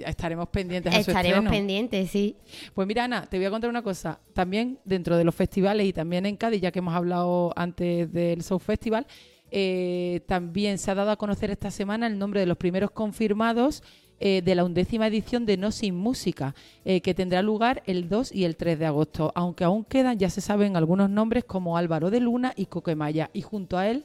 Estaremos 0.04 0.48
pendientes 0.48 0.92
a 0.92 0.98
Estaremos 0.98 1.50
pendientes, 1.50 2.10
sí. 2.10 2.36
Pues 2.74 2.86
mira, 2.86 3.04
Ana, 3.04 3.26
te 3.26 3.38
voy 3.38 3.46
a 3.46 3.50
contar 3.50 3.70
una 3.70 3.82
cosa. 3.82 4.20
También 4.34 4.78
dentro 4.84 5.16
de 5.16 5.24
los 5.24 5.34
festivales 5.34 5.86
y 5.86 5.92
también 5.92 6.26
en 6.26 6.36
Cádiz, 6.36 6.60
ya 6.60 6.70
que 6.70 6.80
hemos 6.80 6.94
hablado 6.94 7.52
antes 7.56 8.12
del 8.12 8.42
South 8.42 8.60
Festival, 8.60 9.06
eh, 9.50 10.20
también 10.26 10.78
se 10.78 10.90
ha 10.90 10.94
dado 10.94 11.10
a 11.10 11.16
conocer 11.16 11.50
esta 11.50 11.70
semana 11.70 12.06
el 12.06 12.18
nombre 12.18 12.40
de 12.40 12.46
los 12.46 12.56
primeros 12.56 12.90
confirmados 12.90 13.82
eh, 14.18 14.42
de 14.42 14.54
la 14.54 14.64
undécima 14.64 15.06
edición 15.06 15.44
de 15.44 15.56
No 15.56 15.70
Sin 15.70 15.94
Música, 15.94 16.54
eh, 16.84 17.00
que 17.00 17.14
tendrá 17.14 17.42
lugar 17.42 17.82
el 17.86 18.08
2 18.08 18.32
y 18.32 18.44
el 18.44 18.56
3 18.56 18.78
de 18.78 18.86
agosto. 18.86 19.32
Aunque 19.34 19.64
aún 19.64 19.84
quedan, 19.84 20.18
ya 20.18 20.30
se 20.30 20.40
saben 20.40 20.76
algunos 20.76 21.10
nombres 21.10 21.44
como 21.44 21.76
Álvaro 21.76 22.10
de 22.10 22.20
Luna 22.20 22.52
y 22.56 22.66
Coquemaya. 22.66 23.30
Y 23.32 23.42
junto 23.42 23.78
a 23.78 23.88
él 23.88 24.04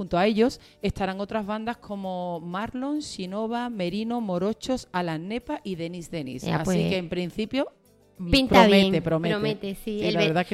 Junto 0.00 0.16
a 0.16 0.24
ellos 0.24 0.62
estarán 0.80 1.20
otras 1.20 1.44
bandas 1.44 1.76
como 1.76 2.40
Marlon, 2.40 3.00
Shinova, 3.00 3.68
Merino, 3.68 4.22
Morochos, 4.22 4.88
Alan 4.92 5.28
Nepa 5.28 5.60
y 5.62 5.74
Denis 5.74 6.10
Denis. 6.10 6.42
Así 6.44 6.64
pues, 6.64 6.78
que 6.78 6.96
en 6.96 7.10
principio 7.10 7.70
Pinta 8.30 8.62
promete, 8.62 8.90
bien, 8.90 9.02
promete. 9.02 9.34
promete 9.34 9.74
sí. 9.74 10.00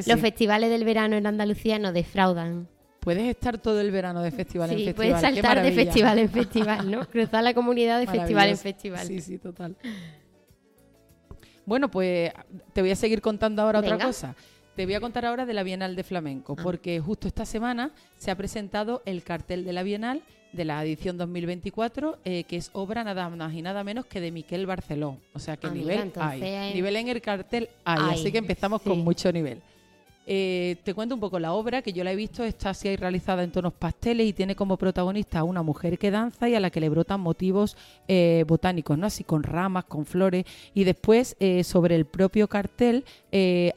Los 0.06 0.20
festivales 0.20 0.68
del 0.68 0.82
verano 0.82 1.14
en 1.14 1.28
Andalucía 1.28 1.78
nos 1.78 1.94
defraudan. 1.94 2.66
Puedes 3.06 3.22
estar 3.22 3.56
todo 3.56 3.80
el 3.80 3.92
verano 3.92 4.20
de 4.20 4.32
festival 4.32 4.68
en 4.70 4.78
festival. 4.78 4.94
puedes 4.96 5.20
saltar 5.20 5.62
de 5.62 5.70
festival 5.70 6.18
en 6.18 6.28
festival, 6.28 6.90
¿no? 6.90 7.06
Cruzar 7.12 7.44
la 7.44 7.54
comunidad 7.54 8.00
de 8.00 8.08
festival 8.08 8.48
en 8.48 8.58
festival. 8.58 9.06
Sí, 9.06 9.20
sí, 9.20 9.38
total. 9.38 9.76
Bueno, 11.64 11.88
pues 11.88 12.32
te 12.72 12.80
voy 12.80 12.90
a 12.90 12.96
seguir 12.96 13.20
contando 13.20 13.62
ahora 13.62 13.78
otra 13.78 13.96
cosa. 13.96 14.34
Te 14.74 14.86
voy 14.86 14.94
a 14.94 15.00
contar 15.00 15.24
ahora 15.24 15.46
de 15.46 15.54
la 15.54 15.62
Bienal 15.62 15.94
de 15.94 16.02
Flamenco, 16.02 16.56
ah. 16.58 16.60
porque 16.60 16.98
justo 16.98 17.28
esta 17.28 17.46
semana 17.46 17.92
se 18.16 18.32
ha 18.32 18.34
presentado 18.34 19.02
el 19.06 19.22
cartel 19.22 19.64
de 19.64 19.72
la 19.72 19.84
Bienal 19.84 20.22
de 20.50 20.64
la 20.64 20.84
edición 20.84 21.16
2024, 21.16 22.18
eh, 22.24 22.42
que 22.42 22.56
es 22.56 22.70
obra 22.72 23.04
nada 23.04 23.28
más 23.28 23.54
y 23.54 23.62
nada 23.62 23.84
menos 23.84 24.06
que 24.06 24.20
de 24.20 24.32
Miquel 24.32 24.66
Barceló. 24.66 25.18
O 25.32 25.38
sea 25.38 25.56
que 25.56 25.70
nivel 25.70 26.12
hay. 26.16 26.74
Nivel 26.74 26.96
en 26.96 27.06
el 27.06 27.22
cartel 27.22 27.68
hay, 27.84 28.14
así 28.14 28.32
que 28.32 28.38
empezamos 28.38 28.82
con 28.82 28.98
mucho 28.98 29.30
nivel. 29.30 29.62
Eh, 30.28 30.76
te 30.82 30.92
cuento 30.92 31.14
un 31.14 31.20
poco 31.20 31.38
la 31.38 31.52
obra, 31.52 31.82
que 31.82 31.92
yo 31.92 32.02
la 32.02 32.10
he 32.10 32.16
visto, 32.16 32.42
está 32.42 32.70
así 32.70 32.96
realizada 32.96 33.44
en 33.44 33.52
tonos 33.52 33.72
pasteles 33.72 34.26
y 34.26 34.32
tiene 34.32 34.56
como 34.56 34.76
protagonista 34.76 35.38
a 35.38 35.44
una 35.44 35.62
mujer 35.62 35.98
que 35.98 36.10
danza 36.10 36.48
y 36.48 36.56
a 36.56 36.60
la 36.60 36.70
que 36.70 36.80
le 36.80 36.88
brotan 36.88 37.20
motivos 37.20 37.76
eh, 38.08 38.44
botánicos, 38.48 38.98
¿no? 38.98 39.06
Así 39.06 39.22
con 39.22 39.44
ramas, 39.44 39.84
con 39.84 40.04
flores. 40.04 40.44
Y 40.74 40.82
después, 40.82 41.36
eh, 41.38 41.62
sobre 41.62 41.94
el 41.94 42.06
propio 42.06 42.48
cartel, 42.48 43.04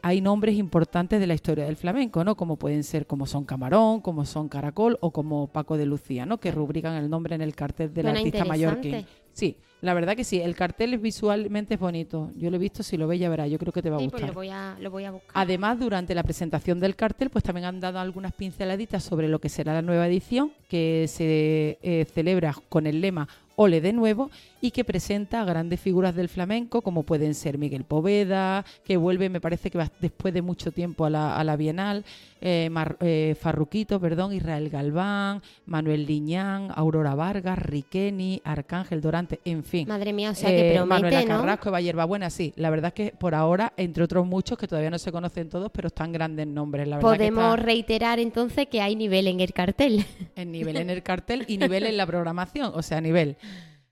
hay 0.02 0.22
nombres 0.22 0.56
importantes 0.56 1.20
de 1.20 1.28
la 1.28 1.34
historia 1.34 1.66
del 1.66 1.76
flamenco, 1.76 2.24
¿no? 2.24 2.36
Como 2.36 2.56
pueden 2.56 2.86
ser, 2.86 3.06
como 3.06 3.26
son 3.26 3.44
Camarón, 3.44 4.00
como 4.00 4.26
son 4.26 4.48
Caracol 4.48 4.98
o 5.02 5.12
como 5.12 5.48
Paco 5.48 5.76
de 5.76 5.86
Lucía, 5.86 6.26
¿no? 6.26 6.40
Que 6.40 6.50
rubrican 6.52 6.96
el 6.96 7.10
nombre 7.10 7.36
en 7.36 7.42
el 7.42 7.54
cartel 7.56 7.94
del 7.94 8.08
artista 8.08 8.46
mallorquín. 8.46 9.06
Sí, 9.40 9.56
la 9.82 9.94
verdad 9.94 10.16
que 10.16 10.24
sí. 10.24 10.42
El 10.42 10.56
cartel 10.56 10.98
visualmente 10.98 11.76
es 11.76 11.80
bonito. 11.80 12.32
Yo 12.36 12.50
lo 12.50 12.58
he 12.58 12.60
visto, 12.60 12.84
si 12.84 12.98
lo 12.98 13.08
ves 13.08 13.20
ya 13.20 13.30
verás. 13.30 13.50
Yo 13.50 13.58
creo 13.58 13.72
que 13.72 13.82
te 13.82 13.90
va 13.90 13.96
a 13.96 14.00
pues 14.00 14.12
gustar. 14.12 14.30
lo, 14.30 14.34
voy 14.34 14.50
a, 14.50 14.78
lo 14.80 14.92
voy 14.92 15.06
a 15.06 15.12
buscar. 15.12 15.32
Además, 15.34 15.80
durante 15.80 16.14
la 16.14 16.24
presentación 16.24 16.80
del 16.80 16.96
cartel, 16.96 17.30
pues 17.30 17.44
también 17.44 17.66
han 17.66 17.80
dado 17.80 18.00
algunas 18.00 18.34
pinceladitas 18.34 19.04
sobre 19.04 19.30
lo 19.30 19.40
que 19.40 19.48
será 19.48 19.74
la 19.74 19.82
nueva 19.82 20.08
edición, 20.08 20.52
que 20.68 21.06
se 21.08 21.80
eh, 21.82 22.06
celebra 22.14 22.54
con 22.68 22.88
el 22.88 23.00
lema 23.00 23.28
Ole 23.56 23.82
de 23.82 23.92
nuevo 23.94 24.32
y 24.62 24.72
que 24.72 24.84
presenta 24.84 25.42
a 25.42 25.46
grandes 25.46 25.80
figuras 25.80 26.16
del 26.16 26.30
flamenco 26.30 26.82
como 26.82 27.04
pueden 27.04 27.34
ser 27.34 27.58
Miguel 27.58 27.84
Poveda, 27.84 28.66
que 28.84 28.98
vuelve, 28.98 29.30
me 29.30 29.42
parece 29.42 29.72
que 29.72 29.78
va 29.78 29.92
después 30.00 30.34
de 30.34 30.42
mucho 30.42 30.72
tiempo 30.72 31.06
a 31.06 31.10
la, 31.10 31.38
a 31.38 31.44
la 31.44 31.56
Bienal, 31.56 32.04
eh, 32.42 32.70
eh, 33.02 33.36
Farruquito, 33.40 34.00
perdón, 34.00 34.34
Israel 34.34 34.70
Galván, 34.70 35.42
Manuel 35.66 36.06
Liñán, 36.06 36.70
Aurora 36.76 37.16
Vargas, 37.16 37.60
Riqueni, 37.60 38.42
Arcángel 38.44 39.02
Dorante, 39.02 39.40
en 39.46 39.64
fin. 39.64 39.88
Madre 39.88 40.14
mía, 40.14 40.32
o 40.32 40.36
sea 40.36 40.50
que 40.50 40.72
eh, 40.72 40.76
promete, 40.76 41.02
Manuela 41.02 41.22
¿no? 41.22 41.42
Carrasco, 41.42 41.78
Eva 41.78 42.06
Buena, 42.06 42.30
sí. 42.30 42.54
La 42.56 42.70
verdad 42.70 42.90
es 42.90 42.94
que 42.94 43.16
por 43.18 43.36
ahora, 43.36 43.74
entre 43.78 44.04
otros 44.04 44.26
muchos 44.26 44.58
que 44.58 44.68
todavía 44.68 44.90
no 44.90 45.00
se 45.00 45.12
conocen 45.12 45.50
todos, 45.50 45.72
pero 45.72 45.88
están 45.88 46.12
grandes 46.12 46.48
nombres. 46.48 46.88
La 46.88 46.98
verdad 46.98 47.10
Podemos 47.10 47.60
reiterar 47.60 48.20
entonces 48.20 48.68
que 48.68 48.82
hay 48.82 48.96
nivel 48.96 49.28
en 49.28 49.40
el 49.40 49.54
cartel. 49.54 50.06
En 50.36 50.52
nivel 50.52 50.78
en 50.78 50.90
el 50.90 51.04
cartel 51.04 51.46
y 51.48 51.58
nivel 51.58 51.86
en 51.86 51.98
la 51.98 52.06
programación, 52.06 52.72
o 52.74 52.82
sea, 52.82 53.02
nivel. 53.02 53.38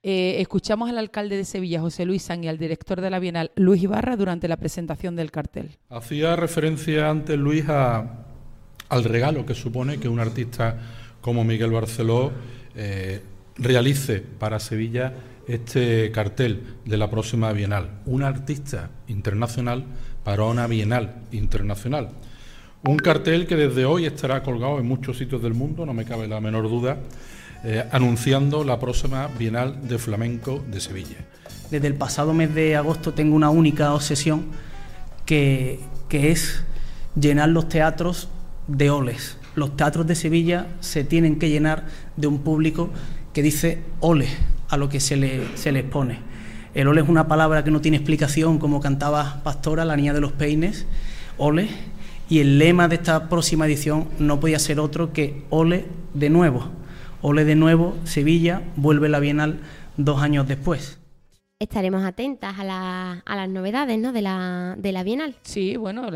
Eh, 0.03 0.39
escuchamos 0.39 0.89
al 0.89 0.97
alcalde 0.97 1.37
de 1.37 1.45
Sevilla, 1.45 1.81
José 1.81 2.05
Luis 2.05 2.23
San, 2.23 2.43
y 2.43 2.47
al 2.47 2.57
director 2.57 3.01
de 3.01 3.09
la 3.09 3.19
Bienal, 3.19 3.51
Luis 3.55 3.81
Ibarra, 3.81 4.15
durante 4.15 4.47
la 4.47 4.57
presentación 4.57 5.15
del 5.15 5.31
cartel. 5.31 5.77
Hacía 5.89 6.35
referencia 6.35 7.09
antes 7.09 7.37
Luis 7.37 7.65
al 7.67 9.03
regalo 9.03 9.45
que 9.45 9.55
supone 9.55 9.97
que 9.97 10.07
un 10.07 10.19
artista 10.19 10.77
como 11.21 11.43
Miguel 11.43 11.71
Barceló 11.71 12.31
eh, 12.75 13.21
realice 13.57 14.21
para 14.21 14.59
Sevilla 14.59 15.13
este 15.47 16.11
cartel 16.11 16.63
de 16.85 16.97
la 16.97 17.09
próxima 17.09 17.51
Bienal. 17.51 18.01
Un 18.05 18.23
artista 18.23 18.91
internacional 19.07 19.85
para 20.23 20.43
una 20.43 20.67
Bienal 20.67 21.23
internacional. 21.31 22.09
Un 22.83 22.97
cartel 22.97 23.47
que 23.47 23.55
desde 23.55 23.85
hoy 23.85 24.05
estará 24.05 24.43
colgado 24.43 24.77
en 24.79 24.85
muchos 24.85 25.17
sitios 25.17 25.41
del 25.41 25.53
mundo, 25.53 25.85
no 25.85 25.93
me 25.93 26.05
cabe 26.05 26.27
la 26.27 26.39
menor 26.39 26.69
duda 26.69 26.99
eh, 27.69 27.83
anunciando 27.91 28.63
la 28.63 28.79
próxima 28.79 29.27
Bienal 29.37 29.89
de 29.89 29.97
Flamenco 29.97 30.63
de 30.71 30.79
Sevilla. 30.79 31.17
Desde 31.69 31.87
el 31.87 31.95
pasado 31.95 32.33
mes 32.33 32.55
de 32.55 32.77
agosto 32.77 33.13
tengo 33.13 33.35
una 33.35 33.49
única 33.49 33.93
obsesión 33.93 34.45
que, 35.25 35.81
que 36.07 36.31
es 36.31 36.63
llenar 37.19 37.49
los 37.49 37.67
teatros 37.67 38.29
de 38.69 38.89
oles. 38.89 39.37
Los 39.55 39.75
teatros 39.75 40.07
de 40.07 40.15
Sevilla 40.15 40.67
se 40.79 41.03
tienen 41.03 41.39
que 41.39 41.49
llenar 41.49 41.83
de 42.15 42.27
un 42.27 42.39
público 42.39 42.89
que 43.33 43.41
dice 43.41 43.81
ole 43.99 44.29
a 44.69 44.77
lo 44.77 44.87
que 44.87 45.01
se 45.01 45.17
le, 45.17 45.57
se. 45.57 45.69
El 46.73 46.87
ole 46.87 47.01
es 47.01 47.09
una 47.09 47.27
palabra 47.27 47.65
que 47.65 47.71
no 47.71 47.81
tiene 47.81 47.97
explicación, 47.97 48.59
como 48.59 48.79
cantaba 48.79 49.41
Pastora, 49.43 49.83
la 49.83 49.97
niña 49.97 50.13
de 50.13 50.21
los 50.21 50.31
peines, 50.31 50.85
ole. 51.37 51.67
Y 52.29 52.39
el 52.39 52.59
lema 52.59 52.87
de 52.87 52.95
esta 52.95 53.27
próxima 53.27 53.65
edición 53.65 54.07
no 54.19 54.39
podía 54.39 54.57
ser 54.57 54.79
otro 54.79 55.11
que 55.11 55.43
ole 55.49 55.85
de 56.13 56.29
nuevo. 56.29 56.86
Ole 57.29 57.43
de 57.43 57.55
nuevo, 57.55 57.93
Sevilla 58.05 58.61
vuelve 58.77 59.09
la 59.09 59.19
Bienal 59.19 59.59
dos 59.97 60.21
años 60.21 60.47
después. 60.47 60.97
Estaremos 61.59 62.05
atentas 62.05 62.55
a, 62.57 63.21
las 63.27 63.49
novedades 63.49 63.99
¿no? 63.99 64.13
de, 64.13 64.21
la, 64.21 64.75
de 64.77 64.93
la 64.93 65.03
Bienal. 65.03 65.35
Sí, 65.41 65.75
bueno, 65.75 66.07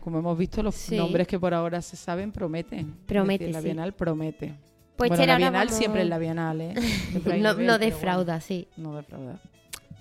como 0.00 0.18
hemos 0.18 0.36
visto, 0.36 0.60
los 0.64 0.90
nombres 0.90 1.28
que 1.28 1.38
por 1.38 1.54
ahora 1.54 1.80
se 1.82 1.96
saben 1.96 2.32
prometen. 2.32 2.96
Promete. 3.06 3.52
la 3.52 3.60
Bienal 3.60 3.92
promete. 3.92 4.56
Pues 4.96 5.10
bueno, 5.10 5.24
la 5.24 5.36
Bienal 5.36 5.70
siempre 5.70 6.02
es 6.02 6.08
la 6.08 6.18
Bienal, 6.18 6.60
¿eh? 6.60 6.74
no, 7.38 7.54
no 7.54 7.78
defrauda, 7.78 8.40
sí. 8.40 8.66
No 8.76 8.96
defrauda. 8.96 9.38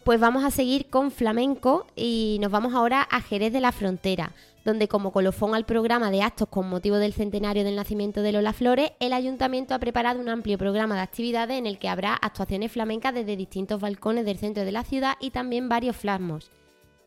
Pues 0.03 0.19
vamos 0.19 0.43
a 0.43 0.49
seguir 0.49 0.87
con 0.87 1.11
flamenco 1.11 1.85
y 1.95 2.39
nos 2.41 2.49
vamos 2.49 2.73
ahora 2.73 3.03
a 3.03 3.21
Jerez 3.21 3.53
de 3.53 3.61
la 3.61 3.71
Frontera 3.71 4.31
donde 4.65 4.87
como 4.87 5.11
colofón 5.11 5.55
al 5.55 5.65
programa 5.65 6.11
de 6.11 6.21
actos 6.21 6.47
con 6.49 6.69
motivo 6.69 6.97
del 6.97 7.13
centenario 7.13 7.63
del 7.63 7.75
nacimiento 7.75 8.21
de 8.21 8.31
Lola 8.31 8.53
Flores, 8.53 8.91
el 8.99 9.13
ayuntamiento 9.13 9.73
ha 9.73 9.79
preparado 9.79 10.19
un 10.19 10.29
amplio 10.29 10.57
programa 10.57 10.95
de 10.95 11.01
actividades 11.01 11.57
en 11.57 11.67
el 11.67 11.79
que 11.79 11.89
habrá 11.89 12.13
actuaciones 12.13 12.71
flamencas 12.71 13.13
desde 13.13 13.35
distintos 13.35 13.81
balcones 13.81 14.25
del 14.25 14.37
centro 14.37 14.63
de 14.63 14.71
la 14.71 14.83
ciudad 14.83 15.15
y 15.19 15.31
también 15.31 15.69
varios 15.69 15.95
flasmos. 15.95 16.49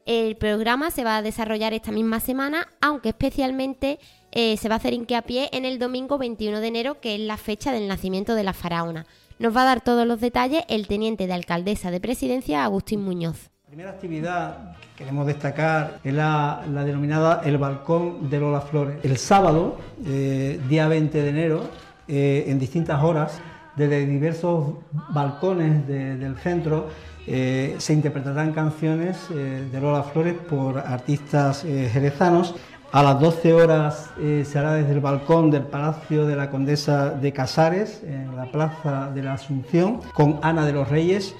El 0.04 0.36
programa 0.36 0.92
se 0.92 1.02
va 1.02 1.16
a 1.16 1.22
desarrollar 1.22 1.74
esta 1.74 1.90
misma 1.90 2.20
semana, 2.20 2.68
aunque 2.80 3.08
especialmente 3.08 3.98
eh, 4.30 4.56
se 4.56 4.68
va 4.68 4.76
a 4.76 4.78
hacer 4.78 4.92
hincapié 4.92 5.48
en 5.52 5.64
el 5.64 5.80
domingo 5.80 6.16
21 6.16 6.60
de 6.60 6.66
enero, 6.68 7.00
que 7.00 7.16
es 7.16 7.20
la 7.20 7.36
fecha 7.36 7.72
del 7.72 7.88
nacimiento 7.88 8.36
de 8.36 8.44
la 8.44 8.52
faraona. 8.52 9.06
Nos 9.38 9.56
va 9.56 9.62
a 9.62 9.66
dar 9.66 9.80
todos 9.82 10.06
los 10.06 10.20
detalles 10.20 10.64
el 10.68 10.86
teniente 10.86 11.26
de 11.26 11.32
alcaldesa 11.32 11.90
de 11.90 12.00
presidencia, 12.00 12.62
Agustín 12.62 13.02
Muñoz. 13.02 13.50
La 13.66 13.70
primera 13.70 13.90
actividad 13.90 14.76
que 14.80 14.98
queremos 14.98 15.26
destacar 15.26 15.98
es 16.04 16.14
la, 16.14 16.62
denominada 16.84 17.42
El 17.44 17.58
Balcón 17.58 18.30
de 18.30 18.38
Lola 18.38 18.60
Flores. 18.60 18.98
El 19.02 19.16
sábado, 19.16 19.78
eh, 20.06 20.60
día 20.68 20.86
20 20.86 21.20
de 21.20 21.28
enero, 21.28 21.68
eh, 22.06 22.44
en 22.46 22.60
distintas 22.60 23.02
horas, 23.02 23.40
desde 23.74 24.06
diversos 24.06 24.74
balcones 25.08 25.84
del 25.88 26.36
centro, 26.38 26.90
se 27.26 27.92
interpretarán 27.92 28.52
canciones 28.52 29.28
de 29.30 29.80
Lola 29.80 30.04
Flores 30.04 30.34
por 30.48 30.78
artistas 30.78 31.62
jerezanos 31.62 32.54
a 32.92 33.02
las 33.02 33.20
12 33.20 33.52
horas 33.52 34.10
eh, 34.18 34.44
se 34.46 34.58
hará 34.58 34.74
desde 34.74 34.92
el 34.92 35.00
balcón 35.00 35.50
del 35.50 35.64
Palacio 35.64 36.24
de 36.24 36.36
la 36.36 36.50
Condesa 36.50 37.10
de 37.10 37.32
Casares, 37.32 38.02
en 38.04 38.34
la 38.36 38.50
Plaza 38.50 39.10
de 39.12 39.22
la 39.22 39.34
Asunción, 39.34 40.00
con 40.14 40.38
Ana 40.42 40.64
de 40.64 40.72
los 40.72 40.88
Reyes. 40.88 41.34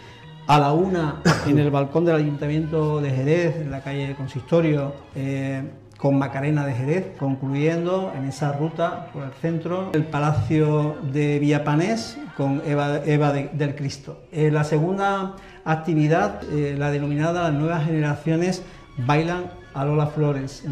A 0.48 0.60
la 0.60 0.72
una, 0.72 1.22
en 1.48 1.58
el 1.58 1.72
balcón 1.72 2.04
del 2.04 2.14
Ayuntamiento 2.14 3.00
de 3.00 3.10
Jerez, 3.10 3.56
en 3.56 3.72
la 3.72 3.80
calle 3.80 4.14
Consistorio, 4.14 4.94
eh, 5.16 5.64
con 5.98 6.18
Macarena 6.18 6.64
de 6.64 6.72
Jerez, 6.72 7.16
concluyendo 7.18 8.12
en 8.16 8.26
esa 8.26 8.52
ruta 8.52 9.10
por 9.12 9.24
el 9.24 9.32
centro, 9.32 9.90
el 9.92 10.04
Palacio 10.04 10.98
de 11.12 11.40
Villapanés 11.40 12.16
con 12.36 12.62
Eva, 12.64 13.00
del 13.32 13.74
Cristo. 13.74 14.20
Eh, 14.30 14.52
la 14.52 14.62
segunda 14.62 15.34
actividad, 15.64 16.42
la 16.42 16.92
denominada 16.92 17.50
Las 17.50 17.54
nuevas 17.54 17.84
generaciones 17.84 18.62
bailan 18.98 19.50
a 19.74 19.84
Lola 19.84 20.06
Flores 20.06 20.62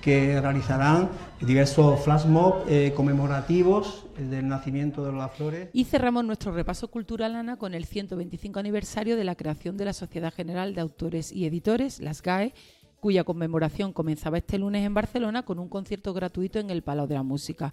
que 0.00 0.40
realizarán 0.40 1.10
diversos 1.40 2.00
flash 2.00 2.24
mob 2.26 2.64
eh, 2.68 2.92
conmemorativos 2.96 4.06
del 4.28 4.48
nacimiento 4.48 5.04
de 5.04 5.12
las 5.12 5.32
flores. 5.32 5.68
Y 5.72 5.84
cerramos 5.84 6.24
nuestro 6.24 6.52
repaso 6.52 6.88
cultural, 6.88 7.36
Ana, 7.36 7.56
con 7.56 7.74
el 7.74 7.84
125 7.84 8.58
aniversario 8.58 9.16
de 9.16 9.24
la 9.24 9.36
creación 9.36 9.76
de 9.76 9.84
la 9.86 9.92
Sociedad 9.92 10.34
General 10.34 10.74
de 10.74 10.80
Autores 10.80 11.32
y 11.32 11.46
Editores, 11.46 12.00
las 12.00 12.22
GAE, 12.22 12.52
cuya 13.00 13.24
conmemoración 13.24 13.92
comenzaba 13.92 14.38
este 14.38 14.58
lunes 14.58 14.84
en 14.84 14.94
Barcelona 14.94 15.42
con 15.44 15.58
un 15.58 15.68
concierto 15.68 16.12
gratuito 16.12 16.58
en 16.58 16.70
el 16.70 16.82
Palau 16.82 17.06
de 17.06 17.14
la 17.14 17.22
Música 17.22 17.72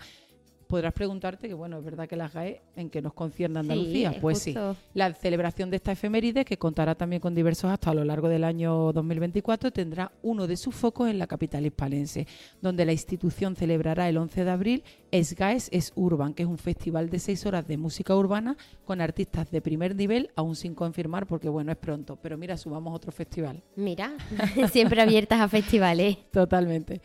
podrás 0.67 0.93
preguntarte 0.93 1.47
que, 1.47 1.53
bueno, 1.53 1.79
es 1.79 1.83
verdad 1.83 2.07
que 2.07 2.15
las 2.15 2.33
GAE 2.33 2.61
en 2.75 2.89
que 2.89 3.01
nos 3.01 3.13
concierne 3.13 3.59
Andalucía. 3.59 4.15
pues 4.21 4.39
sí, 4.39 4.55
la 4.93 5.13
celebración 5.13 5.69
de 5.69 5.77
esta 5.77 5.91
efeméride, 5.91 6.45
que 6.45 6.57
contará 6.57 6.95
también 6.95 7.21
con 7.21 7.33
diversos 7.33 7.71
actos 7.71 7.89
a 7.89 7.93
lo 7.93 8.03
largo 8.03 8.29
del 8.29 8.43
año 8.43 8.91
2024, 8.93 9.71
tendrá 9.71 10.11
uno 10.21 10.47
de 10.47 10.57
sus 10.57 10.75
focos 10.75 11.09
en 11.09 11.17
la 11.17 11.27
capital 11.27 11.65
hispalense, 11.65 12.27
donde 12.61 12.85
la 12.85 12.91
institución 12.91 13.55
celebrará 13.55 14.09
el 14.09 14.17
11 14.17 14.43
de 14.43 14.51
abril 14.51 14.83
SGAES 15.11 15.69
es 15.71 15.93
Urban, 15.95 16.33
que 16.33 16.43
es 16.43 16.49
un 16.49 16.57
festival 16.57 17.09
de 17.09 17.19
seis 17.19 17.45
horas 17.45 17.67
de 17.67 17.77
música 17.77 18.15
urbana 18.15 18.57
con 18.85 19.01
artistas 19.01 19.49
de 19.51 19.61
primer 19.61 19.95
nivel, 19.95 20.31
aún 20.35 20.55
sin 20.55 20.75
confirmar, 20.75 21.27
porque 21.27 21.49
bueno, 21.49 21.71
es 21.71 21.77
pronto. 21.77 22.17
Pero 22.21 22.37
mira, 22.37 22.57
subamos 22.57 22.93
otro 22.93 23.11
festival. 23.11 23.63
Mira, 23.75 24.13
siempre 24.71 25.01
abiertas 25.01 25.39
a 25.39 25.47
festivales. 25.47 26.17
Totalmente. 26.31 27.01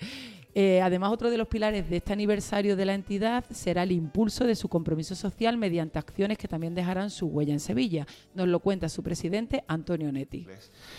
Eh, 0.55 0.83
además, 0.83 1.13
otro 1.13 1.31
de 1.31 1.39
los 1.39 1.49
pilares 1.49 1.89
de 1.89 1.97
este 1.97 2.13
aniversario 2.13 2.77
de 2.77 2.85
la 2.85 2.95
entidad 2.95 3.45
será 3.51 3.85
el 3.85 3.93
impulso 3.93 4.45
de 4.45 4.55
su 4.55 4.69
compromiso 4.69 5.15
social 5.15 5.57
mediante 5.57 5.99
acciones 5.99 6.37
que 6.37 6.49
también 6.49 6.75
dejarán 6.75 7.11
su 7.11 7.27
huella 7.27 7.55
en 7.55 7.61
Sevilla. 7.61 8.07
Nos 8.35 8.49
lo 8.49 8.61
cuenta 8.61 8.89
su 8.89 9.03
presidente, 9.03 9.65
Antonio 9.67 10.13
Netti. 10.13 10.47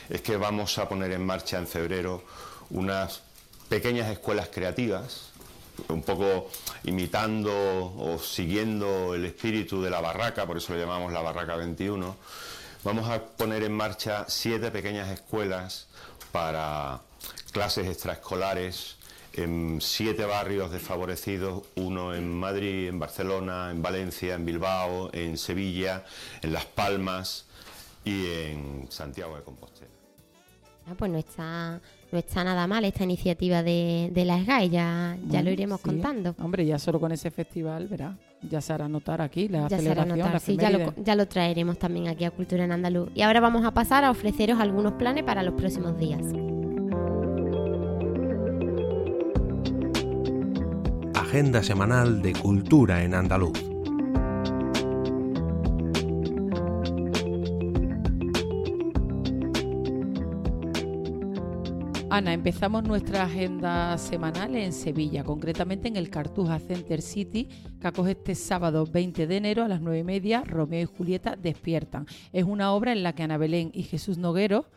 Es 0.10 0.22
que 0.22 0.38
vamos 0.38 0.78
a 0.80 0.90
poner 0.90 1.12
en 1.12 1.24
marcha 1.24 1.60
en 1.60 1.68
febrero 1.68 2.24
unas 2.72 3.22
pequeñas 3.70 4.10
escuelas 4.12 4.50
creativas, 4.52 5.32
un 5.90 6.02
poco 6.02 6.50
imitando 6.84 7.52
o 7.52 8.18
siguiendo 8.20 9.14
el 9.14 9.26
espíritu 9.26 9.82
de 9.82 9.90
la 9.90 10.02
barraca, 10.02 10.46
por 10.46 10.58
eso 10.58 10.74
lo 10.74 10.80
llamamos 10.80 11.14
la 11.14 11.22
Barraca 11.22 11.56
21. 11.56 12.16
Vamos 12.84 13.10
a 13.10 13.24
poner 13.24 13.64
en 13.64 13.72
marcha 13.72 14.26
siete 14.28 14.70
pequeñas 14.70 15.10
escuelas 15.10 15.88
para 16.32 17.02
clases 17.52 17.88
extraescolares 17.88 18.98
en 19.34 19.80
siete 19.82 20.26
barrios 20.26 20.72
desfavorecidos, 20.72 21.64
uno 21.76 22.14
en 22.14 22.32
Madrid, 22.32 22.88
en 22.88 23.00
Barcelona, 23.00 23.72
en 23.72 23.82
Valencia, 23.82 24.36
en 24.36 24.46
Bilbao, 24.46 25.10
en 25.14 25.38
Sevilla, 25.38 26.04
en 26.42 26.54
Las 26.54 26.66
Palmas 26.66 27.46
y 28.06 28.28
en 28.28 28.88
Santiago 28.90 29.36
de 29.36 29.44
Compostela. 29.44 29.90
Ah, 30.86 30.96
pues 30.98 31.10
no 31.10 31.18
está, 31.18 31.80
no 32.12 32.20
está 32.20 32.44
nada 32.44 32.68
mal 32.68 32.84
esta 32.84 33.06
iniciativa 33.06 33.64
de, 33.64 34.10
de 34.12 34.26
la 34.26 34.44
SGAE, 34.44 34.70
ya, 34.70 35.18
ya 35.30 35.42
lo 35.42 35.50
iremos 35.50 35.80
contando. 35.80 36.36
Hombre, 36.40 36.66
ya 36.66 36.78
solo 36.78 37.00
con 37.00 37.14
ese 37.14 37.32
festival, 37.32 37.88
verá, 37.88 38.18
ya 38.42 38.60
se 38.60 38.74
hará 38.74 38.90
notar 38.90 39.22
aquí 39.22 39.48
la 39.48 39.70
ya 39.70 39.78
celebración. 39.78 40.40
sí, 40.42 40.58
ya 40.58 40.70
lo, 40.70 40.94
ya 41.02 41.16
lo 41.16 41.26
traeremos 41.28 41.80
también 41.80 42.10
aquí 42.10 42.26
a 42.26 42.32
Cultura 42.32 42.66
en 42.66 42.74
Andaluz. 42.74 43.10
Y 43.16 43.22
ahora 43.22 43.40
vamos 43.40 43.66
a 43.66 43.72
pasar 43.72 44.04
a 44.04 44.12
ofreceros 44.12 44.60
algunos 44.60 44.94
planes 44.94 45.24
para 45.24 45.42
los 45.42 45.54
próximos 45.54 45.98
días. 45.98 46.22
Agenda 51.34 51.64
semanal 51.64 52.22
de 52.22 52.32
cultura 52.34 53.04
en 53.04 53.16
andaluz. 53.16 53.58
Ana, 62.12 62.34
empezamos 62.34 62.84
nuestra 62.84 63.24
agenda 63.24 63.98
semanal 63.98 64.56
en 64.56 64.72
Sevilla, 64.72 65.24
concretamente 65.24 65.88
en 65.88 65.96
el 65.96 66.12
Cartuja 66.12 66.60
Center 66.60 67.02
City, 67.02 67.50
que 67.82 67.88
acoge 67.88 68.12
este 68.12 68.36
sábado 68.36 68.86
20 68.86 69.26
de 69.26 69.36
enero 69.36 69.64
a 69.64 69.68
las 69.68 69.82
9 69.82 69.98
y 69.98 70.04
media, 70.04 70.44
Romeo 70.46 70.84
y 70.84 70.86
Julieta 70.86 71.36
despiertan. 71.36 72.06
Es 72.32 72.44
una 72.44 72.72
obra 72.74 72.92
en 72.92 73.02
la 73.02 73.14
que 73.14 73.24
Ana 73.24 73.38
Belén 73.38 73.72
y 73.74 73.82
Jesús 73.82 74.20
Noguero 74.20 74.68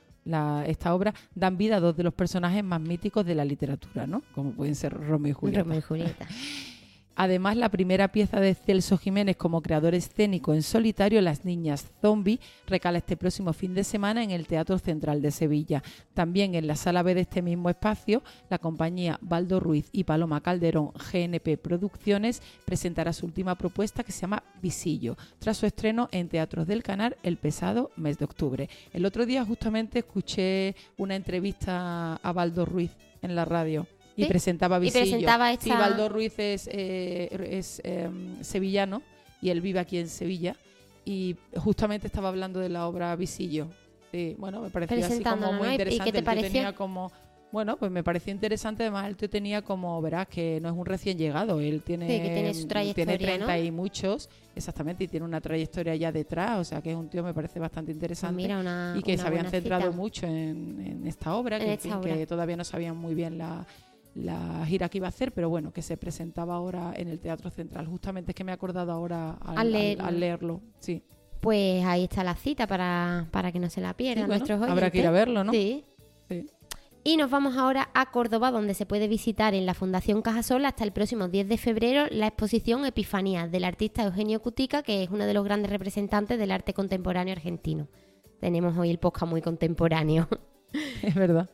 esta 0.67 0.95
obra 0.95 1.15
dan 1.35 1.57
vida 1.57 1.77
a 1.77 1.81
dos 1.81 1.97
de 1.97 2.03
los 2.03 2.15
personajes 2.15 2.63
más 2.65 2.81
míticos 2.81 3.25
de 3.25 3.35
la 3.35 3.45
literatura, 3.45 4.07
¿no? 4.07 4.23
Como 4.35 4.53
pueden 4.53 4.75
ser 4.75 4.93
Romeo 4.93 5.31
y 5.31 5.35
Julieta. 5.35 5.63
Romeo 5.63 5.79
y 5.79 5.83
Julieta. 5.83 6.27
Además, 7.17 7.57
la 7.57 7.71
primera 7.71 8.09
pieza 8.09 8.41
de 8.41 8.55
Celso 8.55 8.99
Jiménez 8.99 9.37
como 9.37 9.63
creador 9.63 9.95
escénico 9.95 10.53
en 10.53 10.63
solitario, 10.63 11.23
Las 11.23 11.47
Niñas 11.47 11.87
Zombie, 12.03 12.41
recala 12.67 12.99
este 12.99 13.17
próximo 13.17 13.55
fin 13.55 13.73
de 13.73 13.85
semana 13.85 14.23
en 14.23 14.31
el 14.31 14.47
Teatro 14.47 14.79
Central 14.79 15.23
de 15.23 15.31
Sevilla. 15.31 15.83
También 16.13 16.55
en 16.55 16.67
la 16.67 16.77
sala 16.77 17.03
B 17.03 17.15
de 17.15 17.23
este 17.23 17.41
mismo 17.41 17.71
espacio, 17.71 18.23
la 18.51 18.59
compañía 18.59 19.19
Baldo 19.23 19.61
Ruiz 19.61 19.89
y 19.93 20.05
Paloma 20.05 20.43
Calderón 20.43 20.93
GNP 20.93 21.57
Producciones 21.57 22.43
presentará 22.67 23.15
su 23.15 23.25
última 23.25 23.57
propuesta 23.57 24.05
que 24.05 24.13
se 24.13 24.21
llama 24.21 24.43
Visillo, 24.61 25.17
tras 25.39 25.57
su 25.57 25.65
estreno 25.65 26.11
en 26.13 26.29
Teatros 26.29 26.67
del 26.67 26.83
Canal 26.83 27.17
el 27.23 27.39
pesado 27.39 27.93
mes 27.97 28.19
de 28.19 28.27
octubre. 28.27 28.69
El 28.93 29.07
otro 29.07 29.25
día 29.25 29.43
justamente 29.43 30.01
escuché 30.01 30.77
una 30.99 31.17
entrevista 31.17 32.17
a 32.17 32.33
Baldo 32.33 32.67
Ruiz 32.67 32.91
en 33.23 33.35
la 33.35 33.47
radio 33.47 33.87
y 34.17 34.25
presentaba 34.27 34.79
Visillo. 34.79 35.05
Y 35.05 35.09
presentaba 35.11 35.53
esta... 35.53 35.65
Sí, 35.65 35.71
Baldo 35.71 36.09
Ruiz 36.09 36.39
es, 36.39 36.69
eh, 36.73 37.63
em, 37.85 38.43
sevillano 38.43 39.03
y 39.41 39.51
él 39.51 39.61
vive 39.61 39.79
aquí 39.79 39.99
en 39.99 40.09
Sevilla 40.09 40.57
y 41.05 41.37
justamente 41.57 42.07
estaba 42.07 42.29
hablando 42.29 42.61
de 42.61 42.69
la 42.69 42.87
obra 42.87 43.15
Visillo. 43.17 43.69
Sí, 44.13 44.35
bueno, 44.39 44.61
me 44.61 44.71
parecía 44.71 45.07
así 45.07 45.23
como 45.23 45.53
muy 45.53 45.69
interesante. 45.69 46.09
¿Y 46.09 46.13
qué 46.13 46.19
te 46.19 46.23
pareció? 46.23 46.51
Tenía 46.51 46.73
como 46.75 47.13
bueno, 47.53 47.77
pues 47.77 47.91
me 47.91 48.03
pareció 48.03 48.33
interesante. 48.33 48.83
Además, 48.83 49.09
él 49.09 49.17
tenía 49.17 49.63
como, 49.63 50.03
verás, 50.03 50.27
que 50.27 50.59
no 50.61 50.69
es 50.69 50.75
un 50.75 50.85
recién 50.85 51.17
llegado. 51.17 51.61
Él 51.61 51.81
tiene, 51.83 52.07
tiene, 52.07 52.53
su 52.53 52.67
trayectoria, 52.67 53.17
tiene 53.17 53.37
30 53.39 53.59
y 53.61 53.71
muchos, 53.71 54.29
exactamente, 54.55 55.05
y 55.05 55.09
tiene 55.09 55.25
una 55.25 55.41
trayectoria 55.41 55.95
ya 55.97 56.13
detrás. 56.13 56.59
O 56.59 56.65
sea, 56.65 56.83
que 56.83 56.91
es 56.91 56.97
un 56.97 57.09
tío, 57.09 57.23
me 57.23 57.33
parece 57.33 57.59
bastante 57.59 57.93
interesante. 57.93 58.43
y 58.97 59.03
que 59.03 59.17
se 59.17 59.27
habían 59.27 59.49
centrado 59.49 59.93
mucho 59.93 60.27
en, 60.27 61.03
esta 61.07 61.35
obra, 61.35 61.59
que 61.59 62.27
todavía 62.27 62.57
no 62.57 62.65
sabían 62.65 62.97
muy 62.97 63.15
bien 63.15 63.39
la, 63.39 63.67
la 64.17 64.65
gira 64.67 64.89
que 64.89 64.99
iba 64.99 65.07
a 65.07 65.11
hacer, 65.11 65.33
pero 65.33 65.49
bueno, 65.49 65.73
que 65.73 65.83
se 65.83 65.97
presentaba 65.97 66.55
ahora 66.55 66.93
en 66.97 67.09
el 67.09 67.21
Teatro 67.21 67.51
Central. 67.51 67.87
Justamente 67.87 68.33
es 68.33 68.35
que 68.35 68.45
me 68.45 68.53
he 68.53 68.55
acordado 68.55 68.91
ahora 68.93 69.33
al, 69.33 69.73
leerlo. 69.73 70.63
Sí. 70.81 71.03
Pues 71.41 71.85
ahí 71.85 72.05
está 72.05 72.25
la 72.25 72.35
cita 72.35 72.67
para, 72.67 73.29
para 73.31 73.53
que 73.53 73.59
no 73.59 73.69
se 73.69 73.81
la 73.81 73.95
pierdan 73.95 74.29
nuestros 74.29 74.59
oyentes. 74.59 74.71
Habrá 74.71 74.91
que 74.91 74.99
ir 74.99 75.07
a 75.07 75.11
verlo, 75.11 75.45
¿no? 75.45 75.53
Sí. 75.53 75.85
Y 77.05 77.17
nos 77.17 77.31
vamos 77.31 77.57
ahora 77.57 77.91
a 77.95 78.11
Córdoba, 78.11 78.51
donde 78.51 78.75
se 78.75 78.85
puede 78.85 79.07
visitar 79.07 79.55
en 79.55 79.65
la 79.65 79.75
Fundación 79.75 80.23
Cajasol 80.23 80.65
hasta 80.65 80.83
el 80.83 80.91
próximo 80.91 81.29
10 81.29 81.49
de 81.49 81.57
febrero 81.57 82.07
la 82.11 82.27
exposición 82.27 82.85
Epifanía 82.85 83.47
del 83.47 83.65
artista 83.65 84.03
Eugenio 84.03 84.43
Cutica, 84.43 84.83
que 84.83 85.05
es 85.05 85.11
uno 85.11 85.25
de 85.25 85.33
los 85.33 85.45
grandes 85.45 85.71
representantes 85.71 86.37
del 86.37 86.51
arte 86.51 86.75
contemporáneo 86.75 87.33
argentino. 87.33 87.87
Tenemos 88.41 88.77
hoy 88.77 88.91
el 88.91 88.99
podcast 88.99 89.31
muy 89.31 89.41
contemporáneo. 89.41 90.29
Es 91.03 91.15
verdad. 91.15 91.49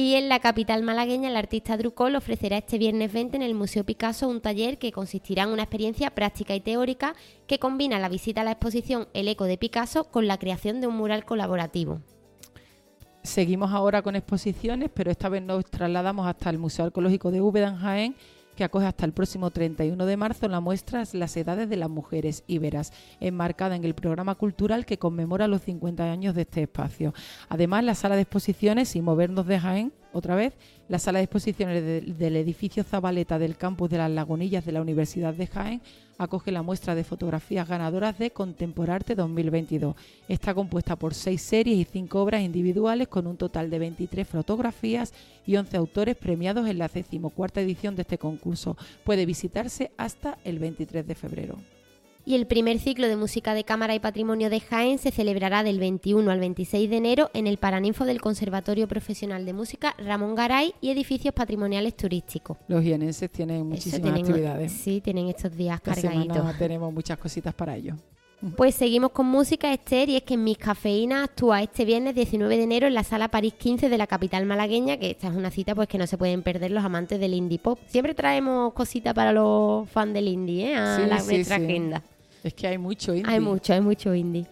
Y 0.00 0.14
en 0.14 0.28
la 0.28 0.38
capital 0.38 0.84
malagueña, 0.84 1.28
el 1.28 1.36
artista 1.36 1.76
Drucol 1.76 2.14
ofrecerá 2.14 2.58
este 2.58 2.78
viernes 2.78 3.12
20 3.12 3.34
en 3.38 3.42
el 3.42 3.56
Museo 3.56 3.82
Picasso 3.82 4.28
un 4.28 4.40
taller 4.40 4.78
que 4.78 4.92
consistirá 4.92 5.42
en 5.42 5.48
una 5.48 5.64
experiencia 5.64 6.10
práctica 6.10 6.54
y 6.54 6.60
teórica 6.60 7.16
que 7.48 7.58
combina 7.58 7.98
la 7.98 8.08
visita 8.08 8.42
a 8.42 8.44
la 8.44 8.52
exposición 8.52 9.08
El 9.12 9.26
Eco 9.26 9.46
de 9.46 9.58
Picasso 9.58 10.04
con 10.04 10.28
la 10.28 10.38
creación 10.38 10.80
de 10.80 10.86
un 10.86 10.94
mural 10.94 11.24
colaborativo. 11.24 12.00
Seguimos 13.24 13.72
ahora 13.72 14.02
con 14.02 14.14
exposiciones, 14.14 14.88
pero 14.94 15.10
esta 15.10 15.28
vez 15.28 15.42
nos 15.42 15.64
trasladamos 15.64 16.28
hasta 16.28 16.48
el 16.48 16.58
Museo 16.58 16.84
Arqueológico 16.84 17.32
de 17.32 17.40
Úbeda 17.40 17.66
en 17.66 17.78
Jaén, 17.78 18.16
que 18.58 18.64
acoge 18.64 18.86
hasta 18.86 19.06
el 19.06 19.12
próximo 19.12 19.52
31 19.52 20.04
de 20.04 20.16
marzo 20.16 20.48
la 20.48 20.58
muestra 20.58 21.04
Las 21.12 21.36
edades 21.36 21.68
de 21.68 21.76
las 21.76 21.88
mujeres 21.88 22.42
íberas, 22.48 22.92
enmarcada 23.20 23.76
en 23.76 23.84
el 23.84 23.94
programa 23.94 24.34
cultural 24.34 24.84
que 24.84 24.98
conmemora 24.98 25.46
los 25.46 25.62
50 25.62 26.02
años 26.10 26.34
de 26.34 26.42
este 26.42 26.62
espacio. 26.62 27.14
Además, 27.48 27.84
la 27.84 27.94
sala 27.94 28.16
de 28.16 28.22
exposiciones 28.22 28.96
y 28.96 29.00
movernos 29.00 29.46
de 29.46 29.60
Jaén 29.60 29.92
otra 30.12 30.34
vez, 30.34 30.54
la 30.88 30.98
sala 30.98 31.18
de 31.18 31.24
exposiciones 31.24 32.18
del 32.18 32.36
edificio 32.36 32.82
Zabaleta 32.82 33.38
del 33.38 33.56
campus 33.56 33.90
de 33.90 33.98
las 33.98 34.10
Lagunillas 34.10 34.64
de 34.64 34.72
la 34.72 34.80
Universidad 34.80 35.34
de 35.34 35.46
Jaén 35.46 35.82
acoge 36.16 36.50
la 36.50 36.62
muestra 36.62 36.94
de 36.94 37.04
fotografías 37.04 37.68
ganadoras 37.68 38.18
de 38.18 38.30
Contemporarte 38.30 39.14
2022. 39.14 39.94
Está 40.28 40.54
compuesta 40.54 40.96
por 40.96 41.14
seis 41.14 41.42
series 41.42 41.78
y 41.78 41.84
cinco 41.84 42.22
obras 42.22 42.42
individuales 42.42 43.08
con 43.08 43.26
un 43.26 43.36
total 43.36 43.70
de 43.70 43.78
23 43.78 44.26
fotografías 44.26 45.12
y 45.46 45.56
11 45.56 45.76
autores 45.76 46.16
premiados 46.16 46.68
en 46.68 46.78
la 46.78 46.88
decimocuarta 46.88 47.60
edición 47.60 47.94
de 47.94 48.02
este 48.02 48.18
concurso. 48.18 48.76
Puede 49.04 49.26
visitarse 49.26 49.92
hasta 49.96 50.38
el 50.44 50.58
23 50.58 51.06
de 51.06 51.14
febrero 51.14 51.77
y 52.24 52.34
el 52.34 52.46
primer 52.46 52.78
ciclo 52.78 53.08
de 53.08 53.16
música 53.16 53.54
de 53.54 53.64
cámara 53.64 53.94
y 53.94 54.00
patrimonio 54.00 54.50
de 54.50 54.60
Jaén 54.60 54.98
se 54.98 55.10
celebrará 55.10 55.62
del 55.62 55.78
21 55.78 56.30
al 56.30 56.40
26 56.40 56.90
de 56.90 56.96
enero 56.96 57.30
en 57.34 57.46
el 57.46 57.58
Paraninfo 57.58 58.04
del 58.04 58.20
Conservatorio 58.20 58.88
Profesional 58.88 59.44
de 59.46 59.52
Música 59.52 59.94
Ramón 59.98 60.34
Garay 60.34 60.74
y 60.80 60.90
edificios 60.90 61.34
patrimoniales 61.34 61.96
turísticos. 61.96 62.58
Los 62.68 62.82
jienenses 62.82 63.30
tienen 63.30 63.66
muchísimas 63.66 64.20
actividades. 64.20 64.72
Sí, 64.72 65.00
tienen 65.00 65.28
estos 65.28 65.56
días 65.56 65.80
cargaditos. 65.80 66.58
tenemos 66.58 66.92
muchas 66.92 67.18
cositas 67.18 67.54
para 67.54 67.76
ello. 67.76 67.94
Pues 68.56 68.76
seguimos 68.76 69.10
con 69.10 69.26
música, 69.26 69.72
Esther, 69.72 70.08
y 70.08 70.16
es 70.16 70.22
que 70.22 70.36
Mis 70.36 70.58
Cafeína 70.58 71.24
actúa 71.24 71.60
este 71.60 71.84
viernes 71.84 72.14
19 72.14 72.56
de 72.56 72.62
enero 72.62 72.86
en 72.86 72.94
la 72.94 73.02
Sala 73.02 73.28
París 73.28 73.54
15 73.54 73.88
de 73.88 73.98
la 73.98 74.06
capital 74.06 74.46
malagueña, 74.46 74.96
que 74.96 75.10
esta 75.10 75.26
es 75.26 75.34
una 75.34 75.50
cita 75.50 75.74
pues 75.74 75.88
que 75.88 75.98
no 75.98 76.06
se 76.06 76.16
pueden 76.16 76.42
perder 76.42 76.70
los 76.70 76.84
amantes 76.84 77.18
del 77.18 77.34
indie 77.34 77.58
pop. 77.58 77.80
Siempre 77.88 78.14
traemos 78.14 78.72
cositas 78.74 79.12
para 79.12 79.32
los 79.32 79.90
fans 79.90 80.14
del 80.14 80.28
indie, 80.28 80.70
¿eh? 80.70 80.76
A 80.76 81.00
la, 81.00 81.20
nuestra 81.20 81.56
agenda. 81.56 82.00
Es 82.44 82.54
que 82.54 82.68
hay 82.68 82.78
mucho 82.78 83.12
indie. 83.12 83.32
Hay 83.32 83.40
mucho, 83.40 83.72
hay 83.72 83.80
mucho 83.80 84.14
indie. 84.14 84.46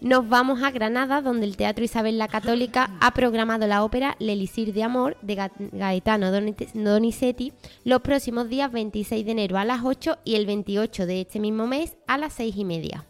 Nos 0.00 0.28
vamos 0.28 0.62
a 0.62 0.70
Granada, 0.70 1.20
donde 1.20 1.46
el 1.46 1.56
Teatro 1.56 1.84
Isabel 1.84 2.18
la 2.18 2.28
Católica 2.28 2.88
ha 3.00 3.14
programado 3.14 3.66
la 3.66 3.82
ópera 3.82 4.14
L'Elisir 4.20 4.72
de 4.72 4.84
Amor 4.84 5.16
de 5.22 5.50
Gaetano 5.72 6.30
Donizetti 6.30 7.52
los 7.84 8.00
próximos 8.00 8.48
días 8.48 8.70
26 8.70 9.26
de 9.26 9.32
enero 9.32 9.58
a 9.58 9.64
las 9.64 9.82
8 9.82 10.18
y 10.24 10.36
el 10.36 10.46
28 10.46 11.06
de 11.06 11.22
este 11.22 11.40
mismo 11.40 11.66
mes 11.66 11.96
a 12.06 12.16
las 12.16 12.34
6 12.34 12.54
y 12.58 12.64
media. 12.64 13.04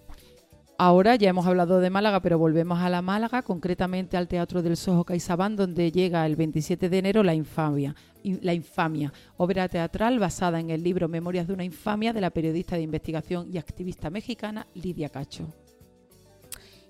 Ahora 0.76 1.14
ya 1.14 1.30
hemos 1.30 1.46
hablado 1.46 1.78
de 1.78 1.88
Málaga, 1.88 2.20
pero 2.20 2.36
volvemos 2.36 2.80
a 2.80 2.90
la 2.90 3.00
Málaga, 3.00 3.42
concretamente 3.42 4.16
al 4.16 4.26
Teatro 4.26 4.60
del 4.60 4.76
Sojo 4.76 5.04
Caizabán, 5.04 5.54
donde 5.54 5.92
llega 5.92 6.26
el 6.26 6.34
27 6.34 6.88
de 6.88 6.98
enero 6.98 7.22
La 7.22 7.32
Infamia, 7.32 7.94
La 8.24 8.54
Infamia, 8.54 9.12
obra 9.36 9.68
teatral 9.68 10.18
basada 10.18 10.58
en 10.58 10.70
el 10.70 10.82
libro 10.82 11.08
Memorias 11.08 11.46
de 11.46 11.52
una 11.52 11.62
infamia 11.62 12.12
de 12.12 12.20
la 12.20 12.30
periodista 12.30 12.74
de 12.74 12.82
investigación 12.82 13.48
y 13.52 13.58
activista 13.58 14.10
mexicana 14.10 14.66
Lidia 14.74 15.10
Cacho. 15.10 15.46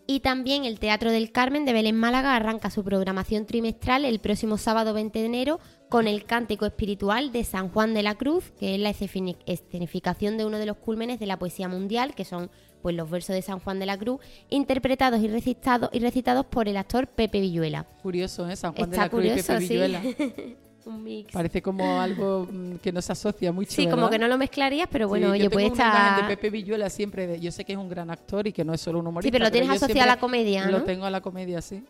Y 0.07 0.21
también 0.21 0.65
el 0.65 0.79
Teatro 0.79 1.11
del 1.11 1.31
Carmen 1.31 1.67
de 1.67 1.73
Belén 1.75 1.97
Málaga 1.97 2.37
arranca 2.37 2.71
su 2.71 2.85
programación 2.85 3.47
trimestral 3.47 4.07
el 4.07 4.19
próximo 4.19 4.57
sábado 4.57 4.95
20 4.95 5.19
de 5.19 5.27
enero 5.27 5.61
con 5.91 6.09
el 6.09 6.25
cántico 6.25 6.67
espiritual 6.67 7.33
de 7.33 7.45
San 7.45 7.69
Juan 7.69 7.95
de 7.95 8.03
la 8.03 8.15
Cruz, 8.15 8.51
que 8.59 8.75
es 8.75 8.81
la 8.81 8.91
escenificación 8.91 10.37
de 10.37 10.47
uno 10.47 10.59
de 10.59 10.67
los 10.67 10.77
cúlmenes 10.77 11.21
de 11.21 11.27
la 11.27 11.39
poesía 11.39 11.69
mundial, 11.69 12.15
que 12.15 12.27
son 12.27 12.51
pues 12.85 12.95
los 12.95 13.09
versos 13.09 13.35
de 13.35 13.41
San 13.41 13.61
Juan 13.61 13.79
de 13.79 13.87
la 13.87 13.97
Cruz, 13.97 14.21
interpretados 14.51 15.19
y 15.23 15.27
recitados, 15.27 15.89
y 15.91 16.01
recitados 16.01 16.45
por 16.45 16.69
el 16.69 16.77
actor 16.77 17.07
Pepe 17.07 17.41
Villuela. 17.41 17.87
Curioso, 18.03 18.47
¿eh? 18.47 18.57
San 18.57 18.75
Juan 18.75 18.91
de 18.91 18.97
la 18.99 19.09
Cruz 19.09 19.25
y 19.25 19.31
Pepe 19.31 19.59
Villuela. 19.59 20.03
Un 20.85 21.03
mix. 21.03 21.33
Parece 21.33 21.63
como 21.63 21.99
algo 21.99 22.47
mm, 22.47 22.75
que 22.83 22.93
no 22.93 23.01
se 23.01 23.13
asocia 23.13 23.53
mucho. 23.53 23.73
Sí, 23.73 23.89
como 23.89 24.11
que 24.11 24.19
no 24.19 24.29
lo 24.29 24.37
mezclarías, 24.37 24.87
pero 24.93 25.09
bueno, 25.09 25.31
oye, 25.31 25.49
puede 25.49 25.69
estar. 25.69 26.21
de 26.21 26.29
Pepe 26.29 26.51
Villuela 26.51 26.91
siempre. 26.91 27.41
yo 27.41 27.51
sé 27.51 27.65
que 27.65 27.73
es 27.73 27.79
un 27.79 27.89
gran 27.89 28.11
actor 28.11 28.47
y 28.47 28.53
que 28.53 28.67
no 28.67 28.75
es 28.75 28.83
solo 28.83 28.99
un 28.99 29.07
humorista. 29.07 29.29
Sí, 29.29 29.33
pero 29.33 29.47
lo 29.47 29.51
tienes 29.51 29.71
asociado 29.71 30.03
a 30.03 30.15
la 30.17 30.21
comedia. 30.21 30.67
¿no? 30.67 30.73
Lo 30.73 30.83
tengo 30.83 31.07
a 31.07 31.11
la 31.11 31.23
comedia, 31.23 31.63
sí. 31.63 31.83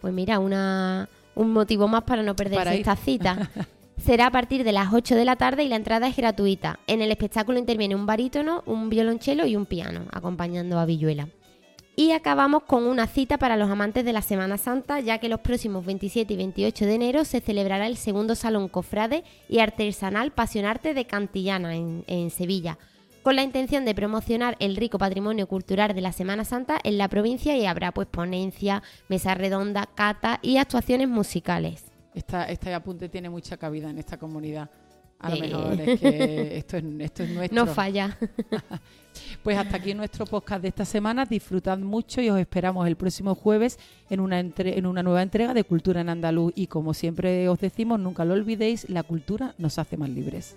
Pues 0.00 0.14
mira, 0.14 0.38
una, 0.38 1.06
un 1.34 1.52
motivo 1.52 1.86
más 1.86 2.04
para 2.04 2.22
no 2.22 2.34
perderse 2.34 2.76
esta 2.76 2.96
cita. 2.96 3.50
será 4.00 4.26
a 4.26 4.30
partir 4.30 4.64
de 4.64 4.72
las 4.72 4.92
8 4.92 5.14
de 5.14 5.24
la 5.24 5.36
tarde 5.36 5.64
y 5.64 5.68
la 5.68 5.76
entrada 5.76 6.08
es 6.08 6.16
gratuita. 6.16 6.80
En 6.86 7.02
el 7.02 7.10
espectáculo 7.10 7.58
interviene 7.58 7.94
un 7.94 8.06
barítono, 8.06 8.62
un 8.66 8.88
violonchelo 8.88 9.46
y 9.46 9.56
un 9.56 9.66
piano, 9.66 10.06
acompañando 10.12 10.78
a 10.78 10.86
Villuela. 10.86 11.28
Y 11.96 12.12
acabamos 12.12 12.62
con 12.62 12.84
una 12.84 13.06
cita 13.06 13.36
para 13.36 13.56
los 13.56 13.68
amantes 13.68 14.04
de 14.04 14.12
la 14.12 14.22
Semana 14.22 14.56
Santa, 14.56 15.00
ya 15.00 15.18
que 15.18 15.28
los 15.28 15.40
próximos 15.40 15.84
27 15.84 16.32
y 16.32 16.36
28 16.36 16.86
de 16.86 16.94
enero 16.94 17.24
se 17.24 17.40
celebrará 17.40 17.86
el 17.86 17.96
segundo 17.96 18.34
Salón 18.34 18.68
Cofrade 18.68 19.24
y 19.48 19.58
Artesanal 19.58 20.32
Pasionarte 20.32 20.94
de 20.94 21.04
Cantillana 21.04 21.74
en, 21.74 22.30
Sevilla, 22.30 22.78
con 23.22 23.36
la 23.36 23.42
intención 23.42 23.84
de 23.84 23.94
promocionar 23.94 24.56
el 24.60 24.76
rico 24.76 24.96
patrimonio 24.96 25.46
cultural 25.46 25.94
de 25.94 26.00
la 26.00 26.12
Semana 26.12 26.44
Santa 26.44 26.78
en 26.84 26.96
la 26.96 27.08
provincia 27.08 27.56
y 27.56 27.66
habrá 27.66 27.92
pues 27.92 28.08
ponencia, 28.08 28.82
mesa 29.08 29.34
redonda, 29.34 29.86
cata 29.94 30.38
y 30.42 30.56
actuaciones 30.56 31.08
musicales 31.08 31.89
este 32.14 32.74
apunte 32.74 33.08
tiene 33.08 33.30
mucha 33.30 33.56
cabida 33.56 33.90
en 33.90 33.98
esta 33.98 34.18
comunidad. 34.18 34.68
A 35.20 35.30
lo 35.30 35.36
mejor 35.38 35.80
es 35.80 36.00
que 36.00 36.56
esto 36.56 36.78
es, 36.78 36.84
esto 37.00 37.22
es 37.22 37.30
nuestro. 37.30 37.66
No 37.66 37.66
falla. 37.66 38.16
pues 39.42 39.58
hasta 39.58 39.76
aquí 39.76 39.92
nuestro 39.92 40.24
podcast 40.24 40.62
de 40.62 40.68
esta 40.68 40.86
semana. 40.86 41.26
Disfrutad 41.26 41.78
mucho 41.78 42.22
y 42.22 42.30
os 42.30 42.40
esperamos 42.40 42.86
el 42.88 42.96
próximo 42.96 43.34
jueves 43.34 43.78
en 44.08 44.20
una, 44.20 44.40
en 44.40 44.86
una 44.86 45.02
nueva 45.02 45.22
entrega 45.22 45.52
de 45.52 45.64
Cultura 45.64 46.00
en 46.00 46.08
Andaluz. 46.08 46.54
Y 46.56 46.68
como 46.68 46.94
siempre 46.94 47.48
os 47.50 47.58
decimos, 47.58 48.00
nunca 48.00 48.24
lo 48.24 48.32
olvidéis, 48.32 48.88
la 48.88 49.02
cultura 49.02 49.54
nos 49.58 49.78
hace 49.78 49.98
más 49.98 50.08
libres. 50.08 50.56